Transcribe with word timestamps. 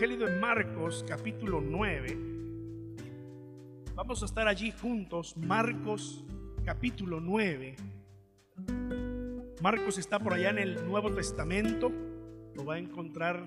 Evangelio 0.00 0.28
de 0.28 0.38
Marcos, 0.38 1.04
capítulo 1.08 1.60
9. 1.60 2.16
Vamos 3.96 4.22
a 4.22 4.26
estar 4.26 4.46
allí 4.46 4.70
juntos, 4.70 5.36
Marcos, 5.36 6.24
capítulo 6.64 7.18
9. 7.18 7.74
Marcos 9.60 9.98
está 9.98 10.20
por 10.20 10.34
allá 10.34 10.50
en 10.50 10.58
el 10.58 10.86
Nuevo 10.86 11.12
Testamento, 11.12 11.90
lo 12.54 12.64
va 12.64 12.74
a 12.74 12.78
encontrar 12.78 13.44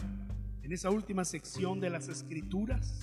en 0.62 0.74
esa 0.74 0.90
última 0.90 1.24
sección 1.24 1.80
de 1.80 1.90
las 1.90 2.10
Escrituras, 2.10 3.00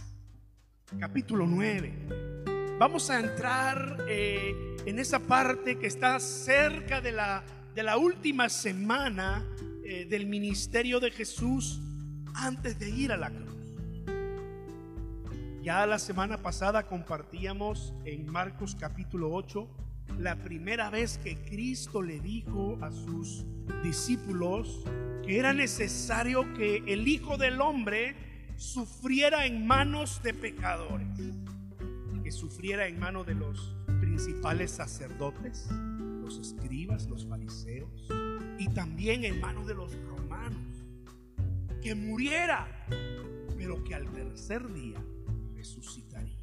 capítulo 1.00 1.46
9. 1.46 2.76
Vamos 2.78 3.08
a 3.08 3.18
entrar 3.18 4.04
eh, 4.10 4.76
en 4.84 4.98
esa 4.98 5.20
parte 5.20 5.78
que 5.78 5.86
está 5.86 6.20
cerca 6.20 7.00
de 7.00 7.12
la, 7.12 7.42
de 7.74 7.82
la 7.82 7.96
última 7.96 8.50
semana 8.50 9.42
eh, 9.82 10.04
del 10.04 10.26
ministerio 10.26 11.00
de 11.00 11.10
Jesús 11.10 11.80
antes 12.38 12.78
de 12.78 12.90
ir 12.90 13.12
a 13.12 13.16
la 13.16 13.30
cruz. 13.30 13.48
Ya 15.62 15.84
la 15.86 15.98
semana 15.98 16.38
pasada 16.38 16.86
compartíamos 16.86 17.92
en 18.04 18.30
Marcos 18.30 18.76
capítulo 18.78 19.32
8 19.32 19.68
la 20.18 20.36
primera 20.36 20.88
vez 20.88 21.18
que 21.18 21.36
Cristo 21.36 22.00
le 22.00 22.20
dijo 22.20 22.78
a 22.80 22.90
sus 22.90 23.44
discípulos 23.82 24.84
que 25.24 25.38
era 25.38 25.52
necesario 25.52 26.54
que 26.54 26.82
el 26.86 27.06
Hijo 27.06 27.36
del 27.36 27.60
Hombre 27.60 28.16
sufriera 28.56 29.44
en 29.44 29.66
manos 29.66 30.22
de 30.22 30.32
pecadores, 30.32 31.06
que 32.22 32.30
sufriera 32.32 32.86
en 32.86 32.98
manos 32.98 33.26
de 33.26 33.34
los 33.34 33.76
principales 34.00 34.70
sacerdotes, 34.70 35.68
los 36.22 36.38
escribas, 36.38 37.06
los 37.08 37.26
fariseos, 37.26 38.08
y 38.58 38.68
también 38.70 39.24
en 39.24 39.40
manos 39.40 39.66
de 39.66 39.74
los 39.74 39.94
romanos, 39.94 40.17
que 41.80 41.94
muriera, 41.94 42.86
pero 43.56 43.82
que 43.84 43.94
al 43.94 44.10
tercer 44.12 44.72
día 44.72 45.02
resucitaría. 45.54 46.38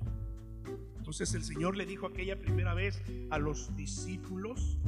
Entonces 0.98 1.34
el 1.34 1.44
Señor 1.44 1.78
le 1.78 1.86
dijo 1.86 2.08
aquella 2.08 2.40
primera 2.40 2.74
vez 2.74 3.02
a 3.30 3.38
los 3.38 3.76
discípulos 3.76 4.80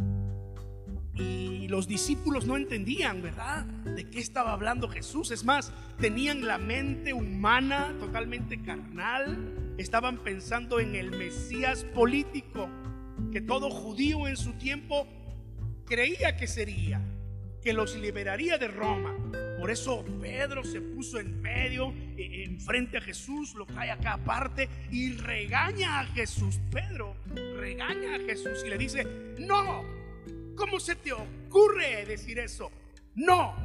y 1.13 1.67
los 1.67 1.87
discípulos 1.87 2.45
no 2.45 2.57
entendían, 2.57 3.21
¿verdad? 3.21 3.65
De 3.65 4.09
qué 4.09 4.19
estaba 4.19 4.53
hablando 4.53 4.87
Jesús. 4.87 5.31
Es 5.31 5.43
más, 5.43 5.71
tenían 5.99 6.45
la 6.45 6.57
mente 6.57 7.13
humana 7.13 7.95
totalmente 7.99 8.61
carnal. 8.61 9.75
Estaban 9.77 10.23
pensando 10.23 10.79
en 10.79 10.95
el 10.95 11.11
Mesías 11.11 11.83
político 11.83 12.69
que 13.31 13.41
todo 13.41 13.69
judío 13.69 14.27
en 14.27 14.37
su 14.37 14.53
tiempo 14.53 15.07
creía 15.85 16.35
que 16.35 16.47
sería, 16.47 17.01
que 17.61 17.73
los 17.73 17.95
liberaría 17.95 18.57
de 18.57 18.67
Roma. 18.67 19.15
Por 19.59 19.71
eso 19.71 20.05
Pedro 20.21 20.63
se 20.63 20.81
puso 20.81 21.19
en 21.19 21.41
medio, 21.41 21.93
e, 22.15 22.43
enfrente 22.43 22.97
a 22.97 23.01
Jesús, 23.01 23.55
lo 23.55 23.65
cae 23.65 23.91
acá 23.91 24.13
aparte 24.13 24.69
y 24.91 25.13
regaña 25.13 25.99
a 25.99 26.05
Jesús. 26.05 26.59
Pedro 26.71 27.15
regaña 27.55 28.15
a 28.15 28.19
Jesús 28.19 28.63
y 28.65 28.69
le 28.69 28.77
dice, 28.77 29.05
no, 29.39 29.83
¿cómo 30.55 30.79
se 30.79 30.95
te 30.95 31.11
ocurre 31.11 32.05
decir 32.05 32.39
eso? 32.39 32.71
No, 33.15 33.55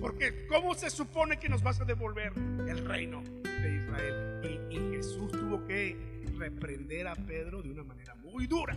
porque 0.00 0.46
¿cómo 0.46 0.74
se 0.74 0.90
supone 0.90 1.38
que 1.38 1.48
nos 1.48 1.62
vas 1.62 1.80
a 1.80 1.84
devolver 1.84 2.32
el 2.68 2.84
reino 2.84 3.22
de 3.22 3.76
Israel? 3.76 4.40
Y, 4.70 4.76
y 4.76 4.96
Jesús 4.96 5.30
tuvo 5.30 5.64
que 5.66 5.96
reprender 6.36 7.06
a 7.06 7.14
Pedro 7.14 7.62
de 7.62 7.70
una 7.70 7.84
manera 7.84 8.14
muy 8.16 8.46
dura. 8.46 8.76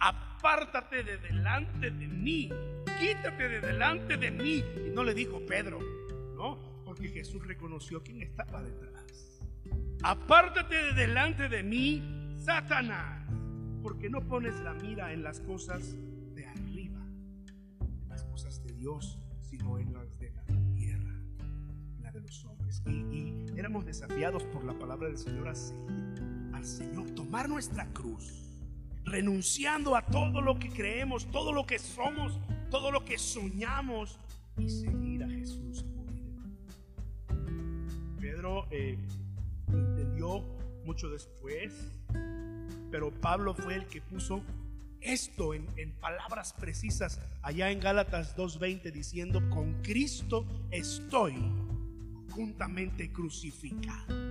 Apártate 0.00 1.02
de 1.02 1.18
delante 1.18 1.90
de 1.90 2.06
mí, 2.06 2.50
quítate 3.00 3.48
de 3.48 3.60
delante 3.60 4.16
de 4.16 4.30
mí. 4.30 4.64
Y 4.86 4.90
no 4.90 5.02
le 5.02 5.14
dijo 5.14 5.40
Pedro, 5.46 5.80
no, 6.36 6.82
porque 6.84 7.08
Jesús 7.08 7.46
reconoció 7.46 8.02
quién 8.02 8.22
estaba 8.22 8.62
detrás. 8.62 9.40
Apártate 10.02 10.76
de 10.76 10.92
delante 10.92 11.48
de 11.48 11.62
mí, 11.62 12.36
Satanás, 12.38 13.26
porque 13.82 14.08
no 14.08 14.20
pones 14.20 14.54
la 14.60 14.74
mira 14.74 15.12
en 15.12 15.24
las 15.24 15.40
cosas 15.40 15.96
de 16.34 16.46
arriba, 16.46 17.04
en 17.80 18.08
las 18.08 18.24
cosas 18.24 18.62
de 18.62 18.72
Dios, 18.74 19.18
sino 19.42 19.78
en 19.78 19.92
las 19.92 20.16
de 20.20 20.30
la 20.30 20.44
tierra, 20.76 21.14
en 21.40 22.02
la 22.02 22.12
de 22.12 22.20
los 22.20 22.44
hombres. 22.44 22.80
Y, 22.86 22.90
y 22.90 23.46
éramos 23.56 23.84
desafiados 23.84 24.44
por 24.44 24.64
la 24.64 24.78
palabra 24.78 25.08
del 25.08 25.18
Señor 25.18 25.48
a 25.48 25.54
al 26.56 26.64
Señor, 26.64 27.10
tomar 27.10 27.48
nuestra 27.48 27.86
cruz 27.92 28.47
renunciando 29.08 29.96
a 29.96 30.02
todo 30.02 30.40
lo 30.40 30.58
que 30.58 30.68
creemos, 30.68 31.26
todo 31.30 31.52
lo 31.52 31.66
que 31.66 31.78
somos, 31.78 32.38
todo 32.70 32.90
lo 32.90 33.04
que 33.04 33.18
soñamos 33.18 34.18
y 34.56 34.68
seguir 34.68 35.24
a 35.24 35.28
Jesús. 35.28 35.84
Pedro 38.20 38.66
eh, 38.70 38.98
entendió 39.68 40.44
mucho 40.84 41.08
después, 41.08 41.72
pero 42.90 43.10
Pablo 43.10 43.54
fue 43.54 43.74
el 43.74 43.86
que 43.86 44.00
puso 44.00 44.42
esto 45.00 45.54
en, 45.54 45.66
en 45.76 45.92
palabras 45.92 46.52
precisas 46.52 47.20
allá 47.42 47.70
en 47.70 47.80
Gálatas 47.80 48.36
2.20 48.36 48.90
diciendo, 48.90 49.40
con 49.50 49.80
Cristo 49.82 50.44
estoy 50.70 51.34
juntamente 52.30 53.10
crucificado. 53.12 54.27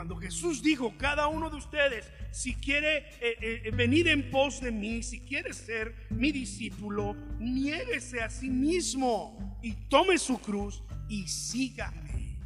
Cuando 0.00 0.16
Jesús 0.16 0.62
dijo, 0.62 0.94
cada 0.96 1.26
uno 1.26 1.50
de 1.50 1.56
ustedes, 1.56 2.10
si 2.30 2.54
quiere 2.54 3.00
eh, 3.20 3.60
eh, 3.66 3.70
venir 3.70 4.08
en 4.08 4.30
pos 4.30 4.62
de 4.62 4.72
mí, 4.72 5.02
si 5.02 5.20
quiere 5.20 5.52
ser 5.52 5.94
mi 6.08 6.32
discípulo, 6.32 7.14
niéguese 7.38 8.22
a 8.22 8.30
sí 8.30 8.48
mismo 8.48 9.58
y 9.62 9.74
tome 9.90 10.16
su 10.16 10.38
cruz 10.38 10.82
y 11.06 11.28
sígame. 11.28 12.38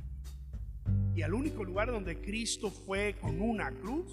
Y 1.14 1.22
al 1.22 1.32
único 1.32 1.62
lugar 1.62 1.92
donde 1.92 2.20
Cristo 2.20 2.72
fue 2.72 3.14
con 3.20 3.40
una 3.40 3.70
cruz 3.70 4.12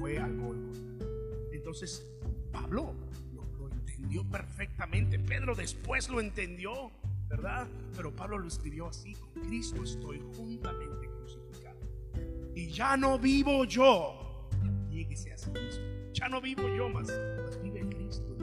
fue 0.00 0.18
al 0.18 0.36
Golgotha. 0.36 1.06
Entonces, 1.52 2.04
Pablo 2.50 2.96
lo, 3.32 3.44
lo 3.44 3.68
entendió 3.72 4.28
perfectamente. 4.28 5.20
Pedro 5.20 5.54
después 5.54 6.08
lo 6.08 6.20
entendió, 6.20 6.90
¿verdad? 7.28 7.68
Pero 7.94 8.10
Pablo 8.10 8.38
lo 8.38 8.48
escribió 8.48 8.88
así: 8.88 9.14
con 9.14 9.30
Cristo 9.44 9.84
estoy 9.84 10.20
juntamente. 10.36 11.11
Y 12.54 12.68
ya 12.68 12.96
no 12.96 13.18
vivo 13.18 13.64
yo. 13.64 14.48
Mismo. 14.90 15.82
Ya 16.12 16.28
no 16.28 16.40
vivo 16.40 16.68
yo 16.68 16.88
más, 16.88 17.08
vive 17.62 17.80
Cristo. 17.88 18.36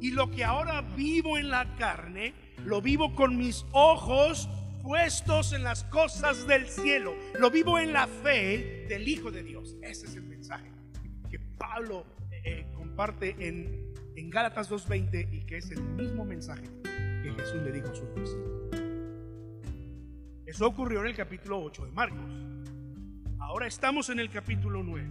Y 0.00 0.10
lo 0.10 0.30
que 0.30 0.44
ahora 0.44 0.80
vivo 0.80 1.36
en 1.36 1.50
la 1.50 1.76
carne, 1.76 2.34
lo 2.64 2.80
vivo 2.80 3.14
con 3.14 3.36
mis 3.36 3.66
ojos 3.72 4.48
puestos 4.82 5.52
en 5.52 5.64
las 5.64 5.84
cosas 5.84 6.46
del 6.46 6.66
cielo. 6.66 7.14
Lo 7.38 7.50
vivo 7.50 7.78
en 7.78 7.92
la 7.92 8.06
fe 8.06 8.86
del 8.88 9.06
Hijo 9.08 9.30
de 9.30 9.42
Dios. 9.42 9.76
Ese 9.82 10.06
es 10.06 10.14
el 10.14 10.22
mensaje 10.22 10.70
que 11.28 11.38
Pablo 11.38 12.06
eh, 12.30 12.42
eh, 12.44 12.66
comparte 12.72 13.34
en, 13.38 13.92
en 14.14 14.30
Gálatas 14.30 14.70
2.20 14.70 15.28
y 15.32 15.44
que 15.44 15.58
es 15.58 15.70
el 15.72 15.82
mismo 15.82 16.24
mensaje 16.24 16.64
que 16.82 17.32
Jesús 17.32 17.62
le 17.62 17.72
dijo 17.72 17.88
a 17.88 17.94
sus 17.94 18.14
discípulos. 18.14 18.56
Eso 20.46 20.68
ocurrió 20.68 21.00
en 21.00 21.08
el 21.08 21.16
capítulo 21.16 21.60
8 21.60 21.86
de 21.86 21.92
Marcos. 21.92 22.45
Ahora 23.46 23.68
estamos 23.68 24.10
en 24.10 24.18
el 24.18 24.28
capítulo 24.28 24.82
9. 24.82 25.08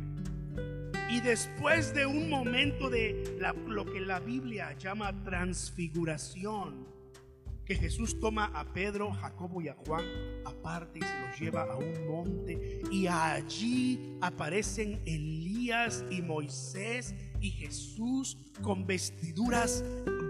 Y 1.09 1.21
después 1.21 1.93
de 1.93 2.05
un 2.05 2.29
momento 2.29 2.89
de 2.89 3.39
lo 3.65 3.85
que 3.85 4.01
la 4.01 4.19
Biblia 4.19 4.77
llama 4.77 5.23
transfiguración, 5.23 6.85
que 7.63 7.75
Jesús 7.75 8.19
toma 8.19 8.51
a 8.53 8.65
Pedro, 8.73 9.13
Jacobo 9.13 9.61
y 9.61 9.69
a 9.69 9.73
Juan 9.87 10.03
aparte 10.43 10.99
y 10.99 11.01
se 11.01 11.21
los 11.21 11.39
lleva 11.39 11.63
a 11.63 11.77
un 11.77 12.07
monte 12.07 12.81
y 12.91 13.07
allí 13.07 14.17
aparecen 14.19 15.01
Elías 15.05 16.03
y 16.11 16.21
Moisés 16.21 17.15
y 17.39 17.51
Jesús 17.51 18.37
con 18.61 18.85
vestiduras 18.85 19.81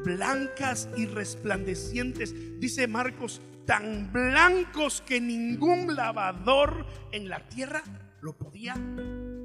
blancas 0.06 0.88
y 0.96 1.08
resplandecientes. 1.08 2.60
Dice 2.60 2.88
Marcos, 2.88 3.42
tan 3.66 4.12
blancos 4.12 5.02
que 5.02 5.20
ningún 5.20 5.96
lavador 5.96 6.86
en 7.12 7.30
la 7.30 7.48
tierra 7.48 7.84
lo 8.22 8.38
podía 8.38 8.76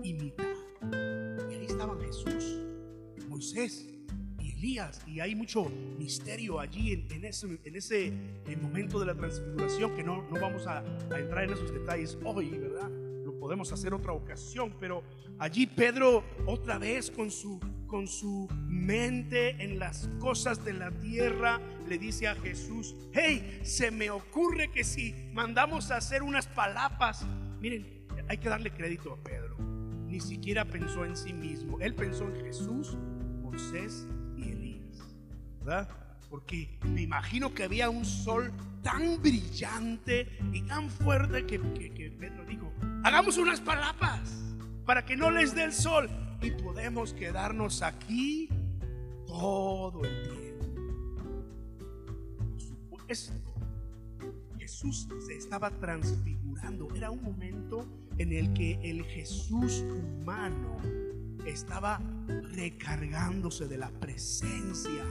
imitar. 0.03 0.55
Y 1.51 1.55
ahí 1.55 1.67
estaban 1.67 2.01
Jesús, 2.01 2.61
Moisés 3.29 3.89
y 4.39 4.53
Elías. 4.53 5.03
Y 5.07 5.21
hay 5.21 5.35
mucho 5.35 5.65
misterio 5.99 6.61
allí 6.61 6.93
en, 6.93 7.25
ese, 7.25 7.59
en 7.65 7.77
ese 7.77 8.13
momento 8.61 9.01
de 9.01 9.07
la 9.07 9.15
transfiguración 9.15 9.97
que 9.97 10.03
no, 10.03 10.23
no 10.23 10.41
vamos 10.41 10.67
a, 10.67 10.79
a 10.79 11.19
entrar 11.19 11.45
en 11.45 11.53
esos 11.53 11.73
detalles 11.73 12.19
hoy, 12.25 12.51
¿verdad? 12.51 13.10
Podemos 13.51 13.73
hacer 13.73 13.93
otra 13.93 14.13
ocasión, 14.13 14.77
pero 14.79 15.03
allí 15.41 15.67
Pedro 15.67 16.23
otra 16.47 16.79
vez 16.79 17.11
con 17.11 17.33
su, 17.33 17.59
con 17.89 18.07
su 18.07 18.47
mente 18.69 19.61
en 19.61 19.81
las 19.81 20.09
cosas 20.21 20.65
de 20.65 20.73
la 20.73 20.93
tierra 20.93 21.61
le 21.89 21.99
dice 21.99 22.29
a 22.29 22.37
Jesús, 22.37 22.95
hey, 23.13 23.59
se 23.65 23.91
me 23.91 24.09
ocurre 24.09 24.71
que 24.71 24.85
si 24.85 25.33
mandamos 25.33 25.91
a 25.91 25.97
hacer 25.97 26.23
unas 26.23 26.47
palapas, 26.47 27.27
miren, 27.61 28.07
hay 28.29 28.39
que 28.39 28.49
darle 28.49 28.71
crédito 28.71 29.15
a 29.15 29.17
Pedro, 29.17 29.57
ni 29.59 30.21
siquiera 30.21 30.65
pensó 30.65 31.05
en 31.05 31.17
sí 31.17 31.33
mismo, 31.33 31.81
él 31.81 31.97
pensó 31.97 32.29
en 32.29 32.37
Jesús, 32.45 32.97
Moisés 33.43 34.07
y 34.37 34.45
Elías, 34.45 34.97
¿verdad? 35.59 35.89
porque 36.31 36.79
me 36.85 37.03
imagino 37.03 37.53
que 37.53 37.65
había 37.65 37.91
un 37.91 38.05
sol 38.05 38.53
tan 38.83 39.21
brillante 39.21 40.29
y 40.53 40.63
tan 40.63 40.89
fuerte 40.89 41.45
que, 41.45 41.59
Pedro 41.59 42.45
dijo, 42.45 42.70
hagamos 43.03 43.39
unas 43.39 43.61
palapas 43.61 44.55
para 44.85 45.05
que 45.05 45.17
no 45.17 45.31
les 45.31 45.55
dé 45.55 45.65
el 45.65 45.73
sol 45.73 46.09
y 46.43 46.51
podemos 46.51 47.13
quedarnos 47.13 47.83
aquí 47.83 48.49
todo 49.27 50.03
el 50.05 50.23
tiempo. 50.23 50.41
Supuesto, 52.57 53.55
Jesús 54.59 55.09
se 55.27 55.37
estaba 55.37 55.71
transfigurando. 55.71 56.89
Era 56.95 57.11
un 57.11 57.23
momento 57.23 57.87
en 58.19 58.33
el 58.33 58.53
que 58.53 58.79
el 58.83 59.05
Jesús 59.05 59.83
humano 59.83 60.77
estaba 61.47 62.01
recargándose 62.55 63.67
de 63.67 63.79
la 63.79 63.91
presencia 63.91 65.05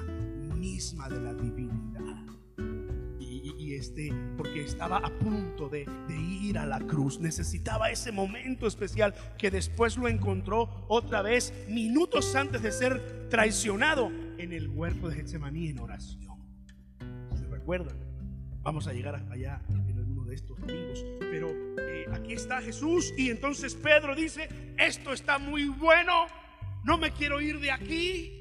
misma 0.56 1.10
de 1.10 1.20
la 1.22 1.34
divinidad. 1.34 1.79
Este, 3.80 4.12
porque 4.36 4.62
estaba 4.62 4.98
a 4.98 5.10
punto 5.20 5.70
de, 5.70 5.86
ir 6.10 6.58
a 6.58 6.66
la 6.66 6.82
cruz, 6.82 7.18
necesitaba 7.22 7.90
ese 7.90 8.12
momento 8.12 8.68
especial 8.68 9.16
que 9.38 9.50
después 9.50 9.96
lo 9.96 10.10
encontró 10.10 10.86
otra 10.90 11.22
vez 11.22 11.54
minutos 11.70 12.36
antes 12.36 12.62
de 12.62 12.74
ser 12.74 13.30
traicionado 13.30 14.12
en 14.38 14.52
el 14.52 14.68
huerto 14.68 15.08
de 15.08 15.16
Getsemaní 15.16 15.70
en 15.70 15.80
oración. 15.80 16.44
¿Se 17.34 17.48
recuerdan? 17.48 17.96
Vamos 18.64 18.86
a 18.88 18.92
llegar 18.92 19.16
allá 19.32 19.62
en 19.70 19.98
alguno 19.98 20.26
de 20.26 20.36
estos 20.36 20.60
domingos, 20.60 21.06
pero 21.22 21.48
eh, 21.50 22.06
aquí 22.12 22.34
está 22.34 22.62
Jesús 22.62 23.14
y 23.18 23.30
entonces 23.30 23.76
Pedro 23.76 24.14
dice, 24.14 24.50
esto 24.78 25.14
está 25.14 25.38
muy 25.38 25.70
bueno, 25.70 26.26
no 26.84 26.98
me 26.98 27.12
quiero 27.12 27.40
ir 27.40 27.62
de 27.62 27.72
aquí. 27.72 28.39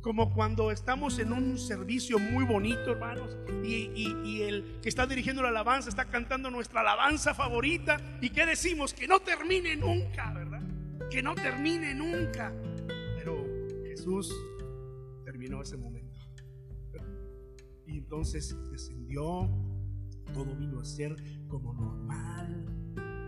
Como 0.00 0.32
cuando 0.32 0.70
estamos 0.70 1.18
en 1.18 1.32
un 1.32 1.58
servicio 1.58 2.18
muy 2.18 2.44
bonito, 2.44 2.92
hermanos, 2.92 3.36
y, 3.64 4.40
el 4.42 4.78
que 4.80 4.88
está 4.88 5.06
dirigiendo 5.06 5.42
la 5.42 5.48
alabanza 5.48 5.88
está 5.88 6.04
cantando 6.04 6.50
nuestra 6.50 6.80
alabanza 6.80 7.34
favorita. 7.34 7.98
¿Y 8.20 8.30
que 8.30 8.46
decimos? 8.46 8.94
Que 8.94 9.08
no 9.08 9.20
termine 9.20 9.76
nunca, 9.76 10.32
¿verdad? 10.32 10.62
Que 11.10 11.22
no 11.22 11.34
termine 11.34 11.94
nunca. 11.94 12.52
Pero 13.16 13.44
Jesús 13.84 14.32
terminó 15.24 15.62
ese 15.62 15.76
momento. 15.76 16.18
Y 17.86 17.98
entonces 17.98 18.56
descendió, 18.70 19.50
todo 20.32 20.54
vino 20.54 20.80
a 20.80 20.84
ser 20.84 21.16
como 21.48 21.74
normal. 21.74 22.64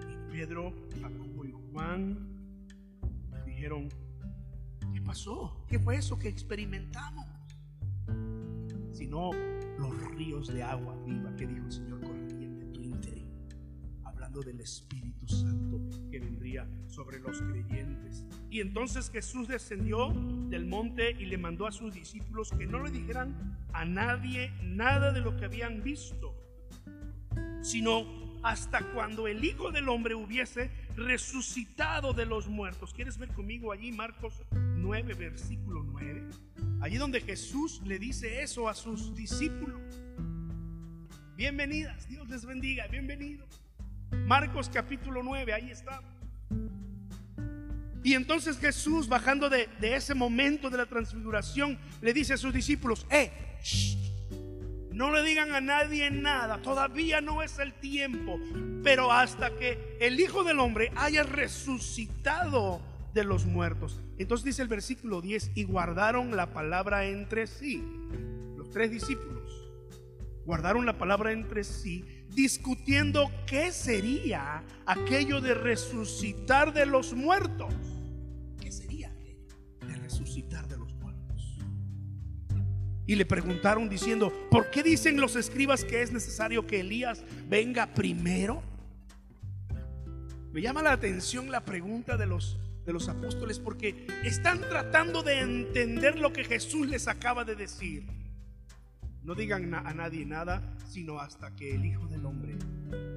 Y 0.09 0.33
Pedro, 0.33 0.73
Jacobo 1.01 1.45
y 1.45 1.53
Juan 1.73 2.29
dijeron, 3.45 3.89
¿Qué 3.89 4.10
pasó? 5.11 5.57
¿Qué 5.67 5.77
fue 5.77 5.97
eso 5.97 6.17
que 6.21 6.29
experimentamos? 6.29 7.27
Sino 8.93 9.33
los 9.77 10.13
ríos 10.13 10.47
de 10.55 10.63
agua 10.63 10.95
viva 11.05 11.35
que 11.35 11.49
dijo 11.49 11.67
el 11.67 11.73
Señor 11.73 12.01
correrían 12.01 12.61
de 12.61 12.67
tu 12.67 12.81
interior, 12.81 13.29
hablando 14.05 14.41
del 14.41 14.61
Espíritu 14.61 15.27
Santo 15.27 15.81
que 16.13 16.21
vendría 16.21 16.65
sobre 16.87 17.19
los 17.19 17.43
creyentes. 17.43 18.25
Y 18.51 18.61
entonces 18.61 19.11
Jesús 19.11 19.49
descendió 19.49 20.15
del 20.49 20.67
monte 20.67 21.11
y 21.11 21.25
le 21.25 21.39
mandó 21.39 21.67
a 21.67 21.73
sus 21.73 21.93
discípulos 21.93 22.53
que 22.57 22.67
no 22.69 22.81
le 22.81 22.93
dijeran 22.93 23.59
a 23.73 23.85
nadie 23.85 24.53
nada 24.63 25.11
de 25.11 25.23
lo 25.23 25.37
que 25.37 25.47
habían 25.47 25.83
visto, 25.83 26.37
sino 27.63 28.07
hasta 28.45 28.93
cuando 28.93 29.27
el 29.27 29.45
Hijo 29.45 29.73
del 29.73 29.89
Hombre 29.89 30.15
hubiese 30.15 30.71
resucitado 30.95 32.13
de 32.13 32.27
los 32.27 32.47
muertos. 32.47 32.95
¿Quieres 32.95 33.19
ver 33.19 33.31
conmigo 33.31 33.73
allí 33.73 33.91
Marcos 33.91 34.45
9, 34.81 35.15
versículo 35.15 35.83
9? 35.85 36.31
Allí 36.81 36.97
donde 36.97 37.21
Jesús 37.21 37.81
le 37.85 37.99
dice 37.99 38.43
eso 38.43 38.69
a 38.69 38.75
sus 38.75 39.15
discípulos. 39.15 39.81
Bienvenidas, 41.37 42.09
Dios 42.09 42.29
les 42.29 42.45
bendiga, 42.45 42.87
bienvenidos. 42.87 43.63
Marcos 44.27 44.71
capítulo 44.73 45.23
9, 45.23 45.53
ahí 45.53 45.71
está. 45.71 46.03
Y 48.03 48.15
entonces 48.15 48.59
Jesús, 48.59 49.09
bajando 49.09 49.51
de, 49.51 49.69
ese 49.83 50.15
momento 50.15 50.71
de 50.71 50.79
la 50.79 50.87
transfiguración, 50.87 51.79
le 52.01 52.15
dice 52.15 52.35
a 52.35 52.37
sus 52.39 52.53
discípulos, 52.53 53.07
eh, 53.11 53.31
no 54.93 55.13
le 55.13 55.23
digan 55.23 55.55
a 55.55 55.61
nadie 55.61 56.11
nada, 56.11 56.63
todavía 56.63 57.21
no 57.21 57.43
es 57.43 57.59
el 57.59 57.75
tiempo, 57.75 58.41
pero 58.83 59.13
hasta 59.13 59.51
que 59.51 59.99
el 60.01 60.19
Hijo 60.19 60.45
del 60.45 60.59
Hombre 60.61 60.91
haya 60.97 61.23
resucitado 61.23 62.81
de 63.15 63.25
los 63.25 63.47
muertos. 63.47 64.01
Entonces 64.19 64.45
dice 64.45 64.63
el 64.63 64.69
versículo 64.69 65.21
10, 65.21 65.53
y 65.55 65.65
guardaron 65.65 66.37
la 66.37 66.53
palabra 66.53 67.07
entre 67.07 67.47
sí, 67.47 67.83
los 68.57 68.71
tres 68.71 68.91
discípulos, 68.91 69.71
guardaron 70.45 70.87
la 70.87 70.99
palabra 70.99 71.33
entre 71.33 71.65
sí, 71.65 72.05
discutiendo 72.35 73.31
qué 73.47 73.73
sería 73.73 74.63
aquello 74.87 75.41
de 75.41 75.55
resucitar 75.55 76.73
de 76.73 76.87
los 76.87 77.15
muertos. 77.15 77.75
¿Qué 78.61 78.71
sería 78.71 79.11
aquello 79.11 79.47
de 79.87 79.95
resucitar 79.97 80.69
de 80.69 80.77
los 80.77 80.95
muertos? 80.95 81.59
Y 83.07 83.17
le 83.17 83.27
preguntaron 83.27 83.89
diciendo, 83.89 84.33
¿por 84.51 84.71
qué 84.71 84.83
dicen 84.83 85.21
los 85.21 85.35
escribas 85.35 85.85
que 85.85 86.03
es 86.03 86.13
necesario 86.13 86.67
que 86.67 86.81
Elías 86.81 87.25
venga 87.49 87.93
primero? 87.93 88.63
Me 90.53 90.61
llama 90.61 90.83
la 90.83 90.93
atención 90.93 91.51
la 91.51 91.65
pregunta 91.65 92.17
de 92.17 92.27
los, 92.27 92.59
de 92.85 92.93
los 92.93 93.09
apóstoles 93.09 93.59
porque 93.59 94.07
están 94.25 94.61
tratando 94.61 95.23
de 95.23 95.41
entender 95.41 96.19
lo 96.19 96.33
que 96.33 96.45
Jesús 96.45 96.89
les 96.89 97.09
acaba 97.09 97.45
de 97.45 97.57
decir. 97.57 98.07
No 99.23 99.35
digan 99.35 99.75
a 99.75 99.93
nadie 99.93 100.25
nada, 100.25 100.77
sino 100.87 101.19
hasta 101.21 101.55
que 101.55 101.75
el 101.75 101.85
Hijo 101.85 102.07
del 102.09 102.25
Hombre 102.25 102.57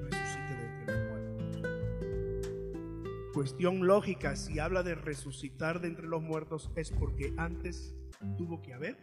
resucite 0.09 0.55
de 0.55 0.65
entre 0.65 0.85
los 0.87 1.09
muertos. 1.09 1.61
Cuestión 3.33 3.87
lógica, 3.87 4.35
si 4.35 4.59
habla 4.59 4.83
de 4.83 4.95
resucitar 4.95 5.79
de 5.81 5.87
entre 5.87 6.07
los 6.07 6.21
muertos 6.21 6.69
es 6.75 6.91
porque 6.91 7.33
antes 7.37 7.95
tuvo 8.37 8.61
que 8.61 8.73
haber 8.73 8.97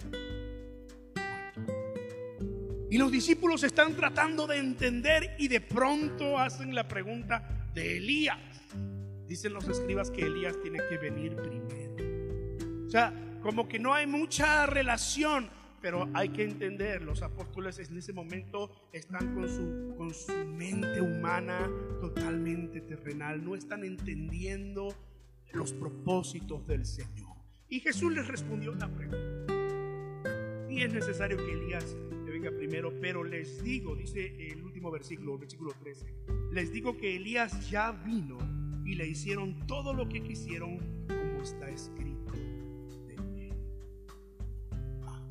y 2.91 2.99
los 2.99 3.13
discípulos 3.13 3.63
están 3.63 3.95
tratando 3.95 4.49
de 4.49 4.59
entender 4.59 5.37
y 5.39 5.47
de 5.47 5.61
pronto 5.61 6.37
hacen 6.37 6.75
la 6.75 6.89
pregunta 6.89 7.69
de 7.73 7.99
Elías. 7.99 8.50
Dicen 9.31 9.53
los 9.53 9.69
escribas 9.69 10.11
que 10.11 10.23
Elías 10.23 10.61
tiene 10.61 10.81
que 10.89 10.99
venir 10.99 11.37
primero. 11.37 12.85
O 12.85 12.91
sea, 12.91 13.15
como 13.41 13.69
que 13.69 13.79
no 13.79 13.95
hay 13.95 14.05
mucha 14.05 14.67
relación, 14.67 15.49
pero 15.81 16.09
hay 16.15 16.31
que 16.31 16.43
entender, 16.43 17.03
los 17.03 17.23
apóstoles 17.23 17.79
en 17.79 17.97
ese 17.97 18.13
momento 18.13 18.89
están 18.93 19.33
con 19.37 19.49
su, 19.49 19.95
con 19.97 20.13
su 20.13 20.33
mente 20.33 21.01
humana 21.01 21.71
totalmente 22.01 22.81
terrenal, 22.81 23.45
no 23.45 23.55
están 23.55 23.85
entendiendo 23.85 24.93
los 25.53 25.75
propósitos 25.75 26.67
del 26.67 26.85
Señor. 26.85 27.37
Y 27.69 27.79
Jesús 27.79 28.13
les 28.13 28.27
respondió 28.27 28.75
la 28.75 28.89
pregunta. 28.89 29.55
Y 30.69 30.83
es 30.83 30.93
necesario 30.93 31.37
que 31.37 31.53
Elías 31.53 31.97
primero, 32.49 32.93
pero 33.01 33.25
les 33.25 33.63
digo, 33.63 33.95
dice 33.95 34.51
el 34.53 34.63
último 34.63 34.91
versículo, 34.91 35.39
versículo 35.39 35.73
13, 35.83 36.07
les 36.53 36.73
digo 36.73 36.97
que 36.97 37.17
Elías 37.17 37.71
ya 37.71 37.93
vino 37.93 38.39
y 38.85 38.95
le 38.95 39.07
hicieron 39.07 39.67
todo 39.67 39.93
lo 39.93 40.09
que 40.09 40.23
quisieron 40.23 40.79
como 41.07 41.43
está 41.43 41.69
escrito 41.69 42.33
ah, 45.07 45.23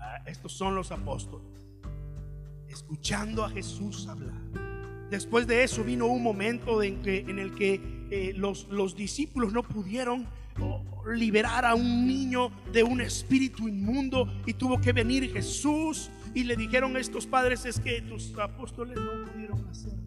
ah, 0.00 0.22
estos 0.26 0.52
son 0.52 0.74
los 0.74 0.92
apóstoles, 0.92 1.66
escuchando 2.68 3.44
a 3.44 3.50
Jesús 3.50 4.06
hablar. 4.08 4.40
Después 5.10 5.46
de 5.46 5.62
eso 5.62 5.84
vino 5.84 6.06
un 6.06 6.22
momento 6.22 6.82
en, 6.82 7.02
que, 7.02 7.20
en 7.20 7.38
el 7.38 7.54
que 7.54 8.06
eh, 8.10 8.32
los, 8.34 8.66
los 8.68 8.96
discípulos 8.96 9.52
no 9.52 9.62
pudieron 9.62 10.26
liberar 11.12 11.64
a 11.64 11.74
un 11.74 12.06
niño 12.06 12.50
de 12.72 12.82
un 12.82 13.00
espíritu 13.00 13.68
inmundo 13.68 14.32
y 14.46 14.54
tuvo 14.54 14.80
que 14.80 14.92
venir 14.92 15.30
Jesús 15.32 16.10
y 16.34 16.44
le 16.44 16.56
dijeron 16.56 16.96
a 16.96 17.00
estos 17.00 17.26
padres 17.26 17.64
es 17.64 17.78
que 17.78 18.00
tus 18.02 18.36
apóstoles 18.38 18.98
no 18.98 19.30
pudieron 19.30 19.66
hacer 19.68 19.92
nada. 19.94 20.03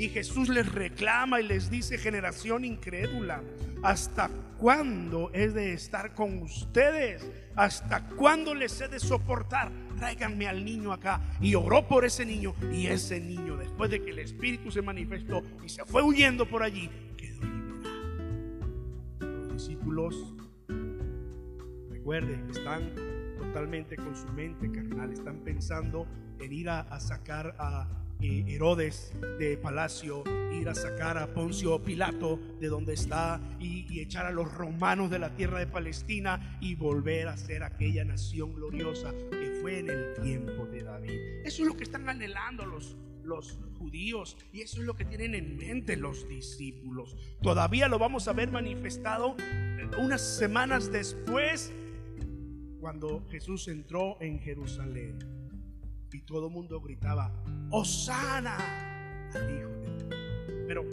Y 0.00 0.08
Jesús 0.08 0.48
les 0.48 0.66
reclama 0.72 1.42
y 1.42 1.46
les 1.46 1.68
dice, 1.70 1.98
generación 1.98 2.64
incrédula, 2.64 3.42
¿hasta 3.82 4.30
cuándo 4.56 5.30
he 5.34 5.48
de 5.48 5.74
estar 5.74 6.14
con 6.14 6.38
ustedes? 6.38 7.30
¿Hasta 7.54 8.06
cuándo 8.06 8.54
les 8.54 8.80
he 8.80 8.88
de 8.88 8.98
soportar? 8.98 9.70
Tráiganme 9.98 10.48
al 10.48 10.64
niño 10.64 10.94
acá. 10.94 11.20
Y 11.38 11.54
oró 11.54 11.86
por 11.86 12.06
ese 12.06 12.24
niño. 12.24 12.54
Y 12.72 12.86
ese 12.86 13.20
niño, 13.20 13.58
después 13.58 13.90
de 13.90 14.02
que 14.02 14.12
el 14.12 14.20
Espíritu 14.20 14.70
se 14.70 14.80
manifestó 14.80 15.42
y 15.62 15.68
se 15.68 15.84
fue 15.84 16.02
huyendo 16.02 16.48
por 16.48 16.62
allí, 16.62 16.88
discípulos, 19.52 20.32
recuerden, 21.90 22.48
están 22.48 22.94
totalmente 23.36 23.96
con 23.96 24.16
su 24.16 24.28
mente 24.28 24.72
carnal, 24.72 25.12
están 25.12 25.40
pensando 25.44 26.06
en 26.38 26.54
ir 26.54 26.70
a, 26.70 26.98
sacar 27.00 27.54
a 27.58 27.86
Herodes 28.22 29.12
de 29.38 29.56
palacio, 29.56 30.22
ir 30.52 30.68
a 30.68 30.74
sacar 30.74 31.16
a 31.16 31.32
Poncio 31.32 31.82
Pilato 31.82 32.38
de 32.60 32.68
donde 32.68 32.94
está 32.94 33.40
y, 33.58 33.86
y, 33.90 34.00
echar 34.00 34.26
a 34.26 34.30
los 34.30 34.52
romanos 34.52 35.10
de 35.10 35.18
la 35.18 35.34
tierra 35.34 35.58
de 35.58 35.66
Palestina 35.66 36.58
y 36.60 36.74
volver 36.74 37.28
a 37.28 37.36
ser 37.36 37.62
aquella 37.62 38.04
nación 38.04 38.54
gloriosa 38.54 39.12
que 39.30 39.58
fue 39.62 39.78
en 39.78 39.90
el 39.90 40.14
tiempo 40.22 40.66
de 40.66 40.82
David. 40.82 41.18
Eso 41.44 41.62
es 41.62 41.68
lo 41.68 41.76
que 41.76 41.84
están 41.84 42.08
anhelando 42.08 42.66
los, 42.66 42.96
los 43.24 43.58
judíos 43.78 44.36
y 44.52 44.60
eso 44.60 44.80
es 44.80 44.86
lo 44.86 44.94
que 44.94 45.06
tienen 45.06 45.34
en 45.34 45.56
mente 45.56 45.96
los 45.96 46.28
discípulos. 46.28 47.16
Todavía 47.42 47.88
lo 47.88 47.98
vamos 47.98 48.28
a 48.28 48.34
ver 48.34 48.50
manifestado 48.50 49.36
unas 49.98 50.20
semanas 50.20 50.92
después 50.92 51.72
cuando 52.80 53.26
Jesús 53.30 53.68
entró 53.68 54.20
en 54.20 54.38
Jerusalén 54.40 55.39
y 56.16 56.22
todo 56.22 56.46
el 56.46 56.52
mundo 56.52 56.80
gritaba, 56.80 57.32
Osana 57.70 58.56
al 59.34 59.58
Hijo 59.58 59.68
de 59.68 60.04
Dios. 60.04 60.06
Pero 60.66 60.84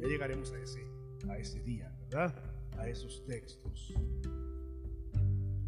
ya 0.00 0.08
llegaremos 0.08 0.52
a 0.52 0.58
ese, 0.60 0.86
a 1.28 1.38
ese 1.38 1.60
día, 1.62 1.94
¿verdad? 2.10 2.34
A 2.78 2.88
esos 2.88 3.24
textos. 3.26 3.94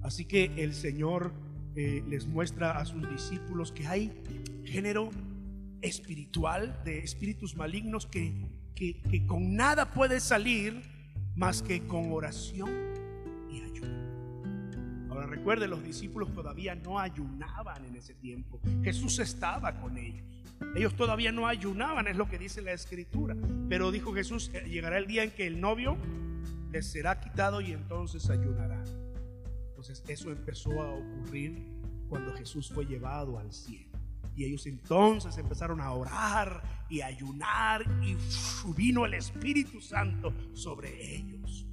Así 0.02 0.26
que 0.26 0.52
el 0.56 0.74
Señor 0.74 1.32
eh, 1.76 2.04
les 2.06 2.26
muestra 2.26 2.78
a 2.78 2.84
sus 2.84 3.08
discípulos 3.10 3.72
que 3.72 3.86
hay 3.86 4.12
género 4.64 5.10
espiritual 5.82 6.80
de 6.84 6.98
espíritus 6.98 7.56
malignos 7.56 8.06
que, 8.06 8.32
que, 8.74 9.26
con 9.26 9.54
nada 9.54 9.92
puede 9.92 10.20
salir 10.20 10.82
más 11.34 11.62
que 11.62 11.86
con 11.86 12.12
oración. 12.12 12.93
Ahora 15.14 15.26
recuerde, 15.28 15.68
los 15.68 15.82
discípulos 15.82 16.32
todavía 16.32 16.74
no 16.74 16.98
ayunaban 16.98 17.84
en 17.84 17.96
ese 17.96 18.14
tiempo. 18.14 18.60
Jesús 18.82 19.18
estaba 19.20 19.80
con 19.80 19.96
ellos. 19.96 20.26
Ellos 20.74 20.94
todavía 20.96 21.30
no 21.30 21.46
ayunaban, 21.46 22.08
es 22.08 22.16
lo 22.16 22.28
que 22.28 22.38
dice 22.38 22.62
la 22.62 22.72
escritura. 22.72 23.36
Pero 23.68 23.92
dijo 23.92 24.12
Jesús, 24.12 24.50
eh, 24.54 24.68
llegará 24.68 24.98
el 24.98 25.06
día 25.06 25.22
en 25.22 25.30
que 25.30 25.46
el 25.46 25.60
novio 25.60 25.96
les 26.72 26.90
será 26.90 27.20
quitado 27.20 27.60
y 27.60 27.72
entonces 27.72 28.28
ayunarán. 28.28 28.84
Entonces 29.68 30.02
eso 30.08 30.32
empezó 30.32 30.82
a 30.82 30.90
ocurrir 30.90 31.64
cuando 32.08 32.32
Jesús 32.32 32.70
fue 32.72 32.84
llevado 32.84 33.38
al 33.38 33.52
cielo. 33.52 33.92
Y 34.36 34.44
ellos 34.44 34.66
entonces 34.66 35.38
empezaron 35.38 35.80
a 35.80 35.92
orar 35.92 36.62
y 36.88 37.00
a 37.02 37.06
ayunar 37.06 37.84
y 38.02 38.16
vino 38.76 39.06
el 39.06 39.14
Espíritu 39.14 39.80
Santo 39.80 40.34
sobre 40.52 41.14
ellos. 41.14 41.66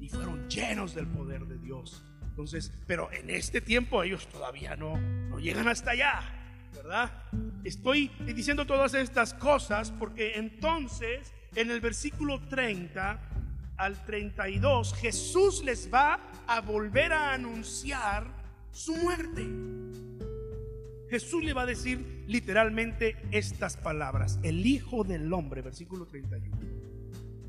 Y 0.00 0.08
fueron 0.08 0.48
llenos 0.48 0.94
del 0.94 1.08
poder 1.08 1.46
de 1.46 1.58
Dios. 1.58 2.04
Entonces, 2.32 2.72
pero 2.86 3.12
en 3.12 3.28
este 3.28 3.60
tiempo 3.60 4.02
ellos 4.02 4.26
todavía 4.26 4.74
no, 4.74 4.96
no 4.96 5.38
llegan 5.38 5.68
hasta 5.68 5.90
allá, 5.90 6.22
¿verdad? 6.74 7.12
Estoy 7.62 8.08
diciendo 8.24 8.64
todas 8.64 8.94
estas 8.94 9.34
cosas 9.34 9.90
porque 9.90 10.38
entonces 10.38 11.30
en 11.54 11.70
el 11.70 11.82
versículo 11.82 12.40
30 12.48 13.20
al 13.76 14.02
32, 14.06 14.94
Jesús 14.94 15.62
les 15.62 15.92
va 15.92 16.20
a 16.46 16.62
volver 16.62 17.12
a 17.12 17.34
anunciar 17.34 18.26
su 18.70 18.96
muerte. 18.96 19.46
Jesús 21.10 21.44
le 21.44 21.52
va 21.52 21.62
a 21.62 21.66
decir 21.66 22.24
literalmente 22.26 23.16
estas 23.30 23.76
palabras. 23.76 24.38
El 24.42 24.64
Hijo 24.64 25.04
del 25.04 25.30
Hombre, 25.34 25.60
versículo 25.60 26.06
31 26.06 26.56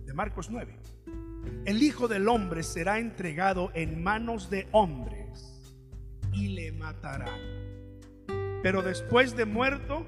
de 0.05 0.13
Marcos 0.13 0.49
9. 0.49 0.75
El 1.65 1.81
Hijo 1.81 2.07
del 2.07 2.27
Hombre 2.27 2.63
será 2.63 2.99
entregado 2.99 3.71
en 3.73 4.03
manos 4.03 4.49
de 4.49 4.67
hombres 4.71 5.75
y 6.31 6.49
le 6.49 6.71
matarán. 6.71 7.39
Pero 8.61 8.81
después 8.81 9.35
de 9.35 9.45
muerto, 9.45 10.05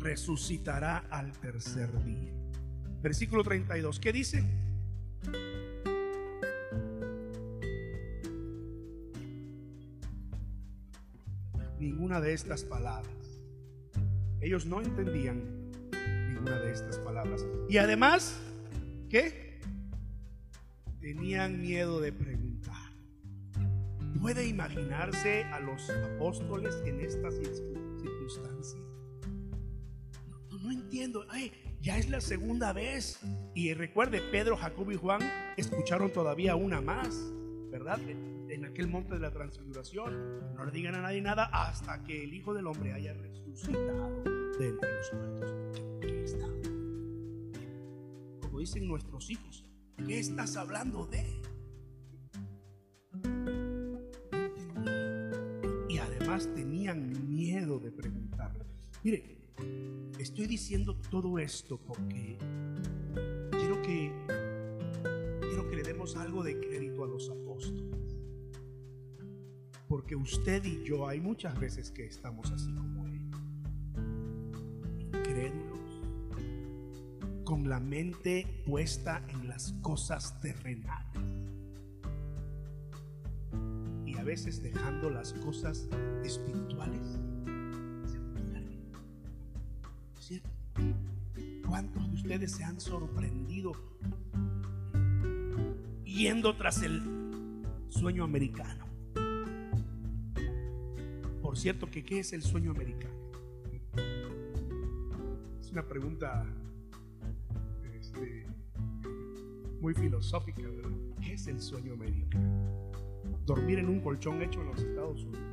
resucitará 0.00 0.98
al 1.10 1.32
tercer 1.32 1.90
día. 2.04 2.32
Versículo 3.02 3.42
32. 3.42 4.00
¿Qué 4.00 4.12
dice? 4.12 4.44
ninguna 11.84 12.20
de 12.20 12.32
estas 12.32 12.64
palabras. 12.64 13.12
Ellos 14.40 14.66
no 14.66 14.80
entendían 14.80 15.70
ninguna 16.28 16.58
de 16.60 16.72
estas 16.72 16.98
palabras. 16.98 17.44
Y 17.68 17.78
además, 17.78 18.40
¿qué? 19.08 19.43
Tenían 21.04 21.60
miedo 21.60 22.00
de 22.00 22.14
preguntar. 22.14 22.90
¿Puede 24.22 24.46
imaginarse 24.46 25.44
a 25.44 25.60
los 25.60 25.90
apóstoles 25.90 26.82
en 26.86 26.98
estas 26.98 27.34
circunstancias? 27.34 28.82
No, 30.50 30.72
entiendo. 30.72 31.26
ya 31.82 31.98
es 31.98 32.08
la 32.08 32.22
segunda 32.22 32.72
vez. 32.72 33.20
Y 33.54 33.74
recuerde, 33.74 34.22
Pedro, 34.32 34.56
Jacobo 34.56 34.92
y 34.92 34.96
Juan 34.96 35.20
escucharon 35.58 36.10
todavía 36.10 36.56
una 36.56 36.80
más, 36.80 37.14
¿verdad? 37.70 38.00
en 38.00 38.64
aquel 38.64 38.88
monte 38.88 39.12
de 39.12 39.20
la 39.20 39.30
transfiguración. 39.30 40.54
No 40.54 40.64
le 40.64 40.72
digan 40.72 40.94
a 40.94 41.02
nadie 41.02 41.20
nada 41.20 41.50
hasta 41.52 42.02
que 42.02 42.24
el 42.24 42.32
Hijo 42.32 42.54
del 42.54 42.66
Hombre 42.66 42.94
haya 42.94 43.12
resucitado 43.12 44.22
de 44.58 44.68
entre 44.68 44.90
los 44.90 45.12
muertos. 45.12 45.82
¿Qué 46.00 46.24
está? 46.24 46.48
Como 48.40 48.58
dicen 48.58 48.88
nuestros 48.88 49.28
hijos, 49.28 49.66
¿qué 50.06 50.18
estás 50.18 50.56
hablando 50.56 51.06
de? 51.06 51.24
Y 55.88 55.98
además 55.98 56.48
tenían 56.54 57.28
miedo 57.28 57.78
de 57.78 57.90
preguntar. 57.90 58.52
Mire, 59.02 59.38
estoy 60.18 60.46
diciendo 60.46 60.96
todo 61.10 61.38
esto 61.38 61.78
porque 61.78 62.38
quiero 63.50 63.82
que 63.82 64.12
quiero 65.40 65.68
que 65.68 65.76
le 65.76 65.82
demos 65.82 66.16
algo 66.16 66.42
de 66.42 66.58
crédito 66.58 67.04
a 67.04 67.06
los 67.06 67.30
apóstoles. 67.30 68.16
Porque 69.88 70.16
usted 70.16 70.64
y 70.64 70.82
yo 70.84 71.06
hay 71.06 71.20
muchas 71.20 71.58
veces 71.58 71.90
que 71.90 72.06
estamos 72.06 72.50
así 72.50 72.72
con 77.54 77.68
la 77.68 77.78
mente 77.78 78.64
puesta 78.66 79.22
en 79.28 79.46
las 79.46 79.74
cosas 79.80 80.40
terrenales. 80.40 81.22
Y 84.04 84.16
a 84.16 84.24
veces 84.24 84.60
dejando 84.60 85.08
las 85.08 85.34
cosas 85.34 85.88
espirituales. 86.24 87.20
¿Cuántos 91.68 92.08
de 92.08 92.14
ustedes 92.16 92.50
se 92.50 92.64
han 92.64 92.80
sorprendido 92.80 93.70
yendo 96.04 96.56
tras 96.56 96.82
el 96.82 97.02
sueño 97.88 98.24
americano? 98.24 98.84
cierto, 101.54 101.88
que 101.88 102.02
¿qué 102.04 102.18
es 102.18 102.32
el 102.32 102.42
sueño 102.42 102.72
americano? 102.72 103.14
Es 105.60 105.70
una 105.70 105.86
pregunta 105.86 106.44
este, 108.14 108.46
muy 109.80 109.94
filosófica, 109.94 110.62
¿verdad? 110.62 110.90
¿Qué 111.20 111.34
es 111.34 111.46
el 111.46 111.60
sueño 111.60 111.94
americano? 111.94 112.92
Dormir 113.44 113.78
en 113.78 113.88
un 113.88 114.00
colchón 114.00 114.42
hecho 114.42 114.60
en 114.60 114.66
los 114.68 114.78
Estados 114.78 115.24
Unidos. 115.24 115.44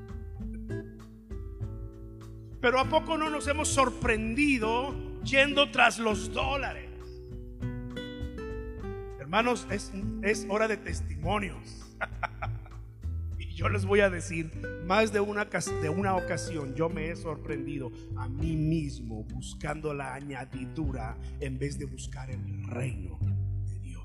Pero 2.62 2.80
¿a 2.80 2.86
poco 2.86 3.18
no 3.18 3.30
nos 3.30 3.48
hemos 3.48 3.68
sorprendido 3.68 4.94
yendo 5.24 5.72
tras 5.72 5.98
los 5.98 6.32
dólares? 6.32 6.90
Hermanos, 9.20 9.68
es, 9.72 9.92
es 10.22 10.46
hora 10.50 10.68
de 10.68 10.78
testimonios. 10.78 11.91
Yo 13.62 13.70
les 13.70 13.86
voy 13.86 14.00
a 14.00 14.10
decir, 14.10 14.50
más 14.88 15.14
de 15.14 15.20
una, 15.20 15.46
de 15.46 15.90
una 15.90 16.16
ocasión 16.16 16.74
yo 16.74 16.90
me 16.90 17.12
he 17.12 17.16
sorprendido 17.16 17.92
a 18.18 18.28
mí 18.28 18.56
mismo 18.56 19.24
buscando 19.26 19.94
la 19.94 20.16
añadidura 20.16 21.16
en 21.40 21.60
vez 21.60 21.78
de 21.78 21.86
buscar 21.86 22.32
el 22.32 22.64
reino 22.64 23.20
de 23.68 23.80
Dios. 23.82 24.04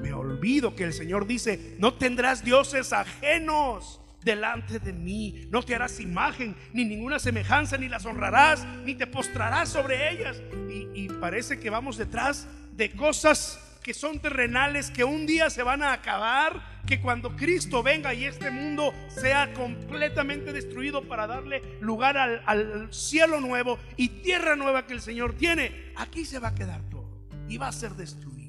Me 0.00 0.12
olvido 0.12 0.74
que 0.74 0.82
el 0.82 0.92
Señor 0.92 1.28
dice, 1.28 1.76
no 1.78 1.94
tendrás 1.94 2.44
dioses 2.44 2.92
ajenos 2.92 4.00
delante 4.24 4.80
de 4.80 4.92
mí. 4.92 5.46
No 5.52 5.62
te 5.62 5.76
harás 5.76 6.00
imagen, 6.00 6.56
ni 6.72 6.84
ninguna 6.84 7.20
semejanza, 7.20 7.78
ni 7.78 7.88
las 7.88 8.04
honrarás, 8.04 8.66
ni 8.84 8.96
te 8.96 9.06
postrarás 9.06 9.68
sobre 9.68 10.10
ellas. 10.10 10.42
Y, 10.68 11.04
y, 11.04 11.08
parece 11.08 11.60
que 11.60 11.70
vamos 11.70 11.98
detrás 11.98 12.48
de 12.72 12.90
cosas 12.90 13.78
que 13.84 13.94
son 13.94 14.18
terrenales, 14.18 14.90
que 14.90 15.04
un 15.04 15.24
día 15.24 15.50
se 15.50 15.62
van 15.62 15.84
a 15.84 15.92
acabar 15.92 16.71
que 16.86 17.00
cuando 17.00 17.36
Cristo 17.36 17.82
venga 17.82 18.12
y 18.14 18.24
este 18.24 18.50
mundo 18.50 18.92
sea 19.08 19.52
completamente 19.54 20.52
destruido 20.52 21.06
para 21.06 21.26
darle 21.26 21.62
lugar 21.80 22.16
al, 22.16 22.92
cielo 22.92 23.40
nuevo 23.40 23.78
y 23.96 24.08
tierra 24.08 24.56
nueva 24.56 24.86
que 24.86 24.94
el 24.94 25.00
Señor 25.00 25.34
tiene, 25.34 25.92
aquí 25.96 26.24
se 26.24 26.38
va 26.38 26.48
a 26.48 26.54
quedar 26.54 26.82
todo 26.90 27.26
y 27.48 27.56
va 27.56 27.68
a 27.68 27.72
ser 27.72 27.92
destruido. 27.92 28.42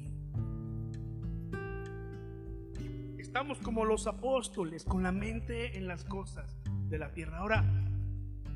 Estamos 3.18 3.58
como 3.58 3.84
los 3.84 4.06
apóstoles, 4.06 4.84
con 4.84 5.02
la 5.02 5.10
mente 5.10 5.76
en 5.76 5.88
las 5.88 6.04
cosas 6.04 6.56
de 6.88 6.98
la 6.98 7.12
tierra. 7.12 7.38
Ahora, 7.38 7.64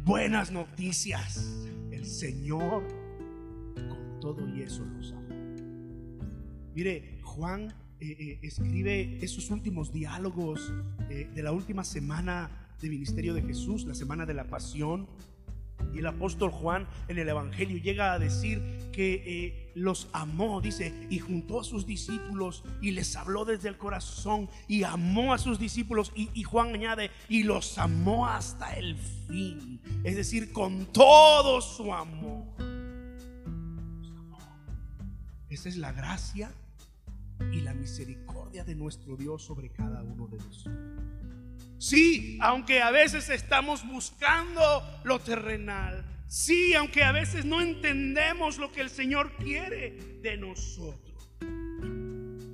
buenas 0.05 0.53
noticias. 0.53 1.67
El 1.91 2.07
Señor 2.07 2.87
con 3.75 4.21
todo 4.21 4.49
y 4.55 4.63
eso 4.63 4.85
los 4.85 5.13
ama. 5.13 5.35
Mire, 6.75 7.19
Juan 7.25 7.75
eh, 8.01 8.17
eh, 8.21 8.39
escribe 8.43 9.19
esos 9.23 9.51
últimos 9.51 9.93
diálogos 9.93 10.73
eh, 11.11 11.29
de 11.35 11.43
la 11.43 11.51
última 11.51 11.83
semana 11.83 12.49
de 12.81 12.89
ministerio 12.89 13.35
de 13.35 13.43
Jesús, 13.43 13.85
la 13.87 13.95
semana 13.95 14.25
de 14.25 14.35
la 14.35 14.45
pasión. 14.45 15.09
Y 15.93 15.99
el 15.99 16.07
apóstol 16.07 16.51
Juan 16.51 16.87
en 17.09 17.19
el 17.19 17.29
Evangelio 17.29 17.79
llega 17.79 18.13
a 18.13 18.19
decir 18.19 18.61
que 18.93 19.73
los 19.75 20.09
amó, 20.13 20.61
dice, 20.61 20.93
y 21.09 21.19
juntó 21.19 21.61
a 21.61 21.65
sus 21.65 21.87
discípulos 21.87 22.63
y 22.81 22.91
les 22.91 23.17
habló 23.17 23.45
desde 23.45 23.69
el 23.69 23.79
corazón 23.79 24.49
y 24.67 24.83
amó 24.83 25.33
a 25.33 25.39
sus 25.39 25.59
discípulos. 25.59 26.13
Y, 26.15 26.31
y 26.35 26.43
Juan 26.43 26.75
añade, 26.75 27.11
y 27.29 27.45
los 27.45 27.79
amó 27.79 28.27
hasta 28.27 28.75
el 28.75 28.97
fin. 28.97 29.81
Es 30.05 30.17
decir, 30.17 30.53
con 30.53 30.87
todo 30.87 31.61
su 31.61 31.93
amor. 31.93 32.45
Esa 35.49 35.69
es 35.69 35.77
la 35.77 35.93
gracia 35.93 36.53
y 37.53 37.61
la 37.61 37.75
misericordia 37.75 38.65
de 38.65 38.75
nuestro 38.75 39.17
Dios 39.17 39.43
sobre 39.43 39.71
cada 39.71 40.03
uno 40.03 40.27
de 40.27 40.39
nosotros. 40.39 41.09
Sí, 41.79 42.39
aunque 42.41 42.83
a 42.83 42.91
veces 42.91 43.31
estamos 43.31 43.87
buscando 43.87 44.83
lo 45.05 45.21
terrenal. 45.21 46.05
Sí, 46.27 46.75
aunque 46.75 47.05
a 47.05 47.13
veces 47.13 47.45
no 47.45 47.61
entendemos 47.61 48.59
lo 48.59 48.71
que 48.71 48.81
el 48.81 48.91
Señor 48.91 49.33
quiere 49.37 50.19
de 50.21 50.37
nosotros. 50.37 51.31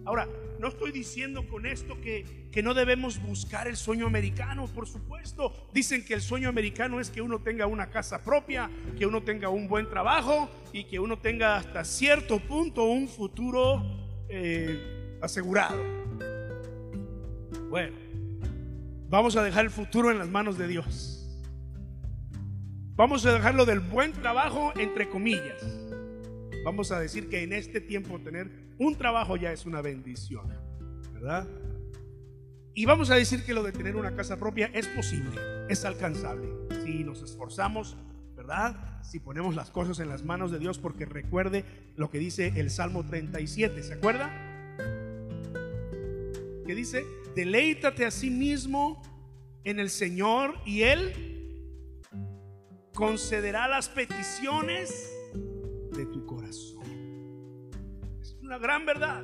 Ahora, 0.04 0.28
no 0.60 0.68
estoy 0.68 0.92
diciendo 0.92 1.48
con 1.48 1.66
esto 1.66 2.00
que, 2.00 2.48
que, 2.52 2.62
no 2.62 2.74
debemos 2.74 3.20
buscar 3.20 3.66
el 3.66 3.76
sueño 3.76 4.06
americano, 4.06 4.66
por 4.68 4.86
supuesto. 4.86 5.52
Dicen 5.72 6.04
que 6.04 6.14
el 6.14 6.22
sueño 6.22 6.48
americano 6.48 7.00
es 7.00 7.10
que 7.10 7.20
uno 7.20 7.40
tenga 7.40 7.66
una 7.66 7.90
casa 7.90 8.22
propia, 8.22 8.70
que 8.96 9.06
uno 9.06 9.22
tenga 9.22 9.48
un 9.48 9.66
buen 9.66 9.88
trabajo 9.88 10.50
y 10.72 10.84
que 10.84 11.00
uno 11.00 11.18
tenga 11.18 11.56
hasta 11.56 11.84
cierto 11.84 12.38
punto 12.38 12.84
un 12.84 13.08
futuro 13.08 14.03
eh, 14.28 15.18
asegurado. 15.20 15.82
Bueno, 17.70 18.04
Vamos 19.14 19.36
a 19.36 19.44
dejar 19.44 19.64
el 19.64 19.70
futuro 19.70 20.10
en 20.10 20.18
las 20.18 20.28
manos 20.28 20.58
de 20.58 20.66
Dios. 20.66 21.24
Vamos 22.96 23.24
a 23.26 23.32
dejarlo 23.32 23.64
del 23.64 23.78
buen 23.78 24.12
trabajo 24.12 24.72
entre 24.76 25.08
comillas. 25.08 25.62
Vamos 26.64 26.90
a 26.90 26.98
decir 26.98 27.28
que 27.28 27.44
en 27.44 27.52
este 27.52 27.80
tiempo 27.80 28.18
tener 28.18 28.50
un 28.76 28.96
trabajo 28.96 29.36
ya 29.36 29.52
es 29.52 29.66
una 29.66 29.82
bendición, 29.82 30.48
¿verdad? 31.12 31.46
Y 32.74 32.86
vamos 32.86 33.10
a 33.10 33.14
decir 33.14 33.44
que 33.44 33.54
lo 33.54 33.62
de 33.62 33.70
tener 33.70 33.94
una 33.94 34.16
casa 34.16 34.36
propia 34.36 34.68
es 34.74 34.88
posible, 34.88 35.40
es 35.68 35.84
alcanzable. 35.84 36.48
Si 36.82 37.04
nos 37.04 37.22
esforzamos, 37.22 37.96
Si 39.02 39.20
ponemos 39.20 39.54
las 39.54 39.70
cosas 39.70 40.00
en 40.00 40.08
las 40.08 40.24
manos 40.24 40.50
de 40.50 40.58
Dios, 40.58 40.78
porque 40.78 41.04
recuerde 41.04 41.64
lo 41.96 42.10
que 42.10 42.18
dice 42.18 42.52
el 42.56 42.70
Salmo 42.70 43.04
37, 43.04 43.82
¿se 43.82 43.94
acuerda? 43.94 44.30
¿Qué 46.66 46.74
dice? 46.74 47.04
Deleítate 47.34 48.06
a 48.06 48.10
sí 48.10 48.30
mismo 48.30 49.02
en 49.64 49.78
el 49.78 49.90
Señor 49.90 50.54
y 50.64 50.82
Él 50.82 51.34
concederá 52.94 53.68
las 53.68 53.88
peticiones 53.88 55.12
de 55.92 56.06
tu 56.06 56.24
corazón. 56.26 56.84
Es 58.20 58.36
una 58.42 58.58
gran 58.58 58.86
verdad, 58.86 59.22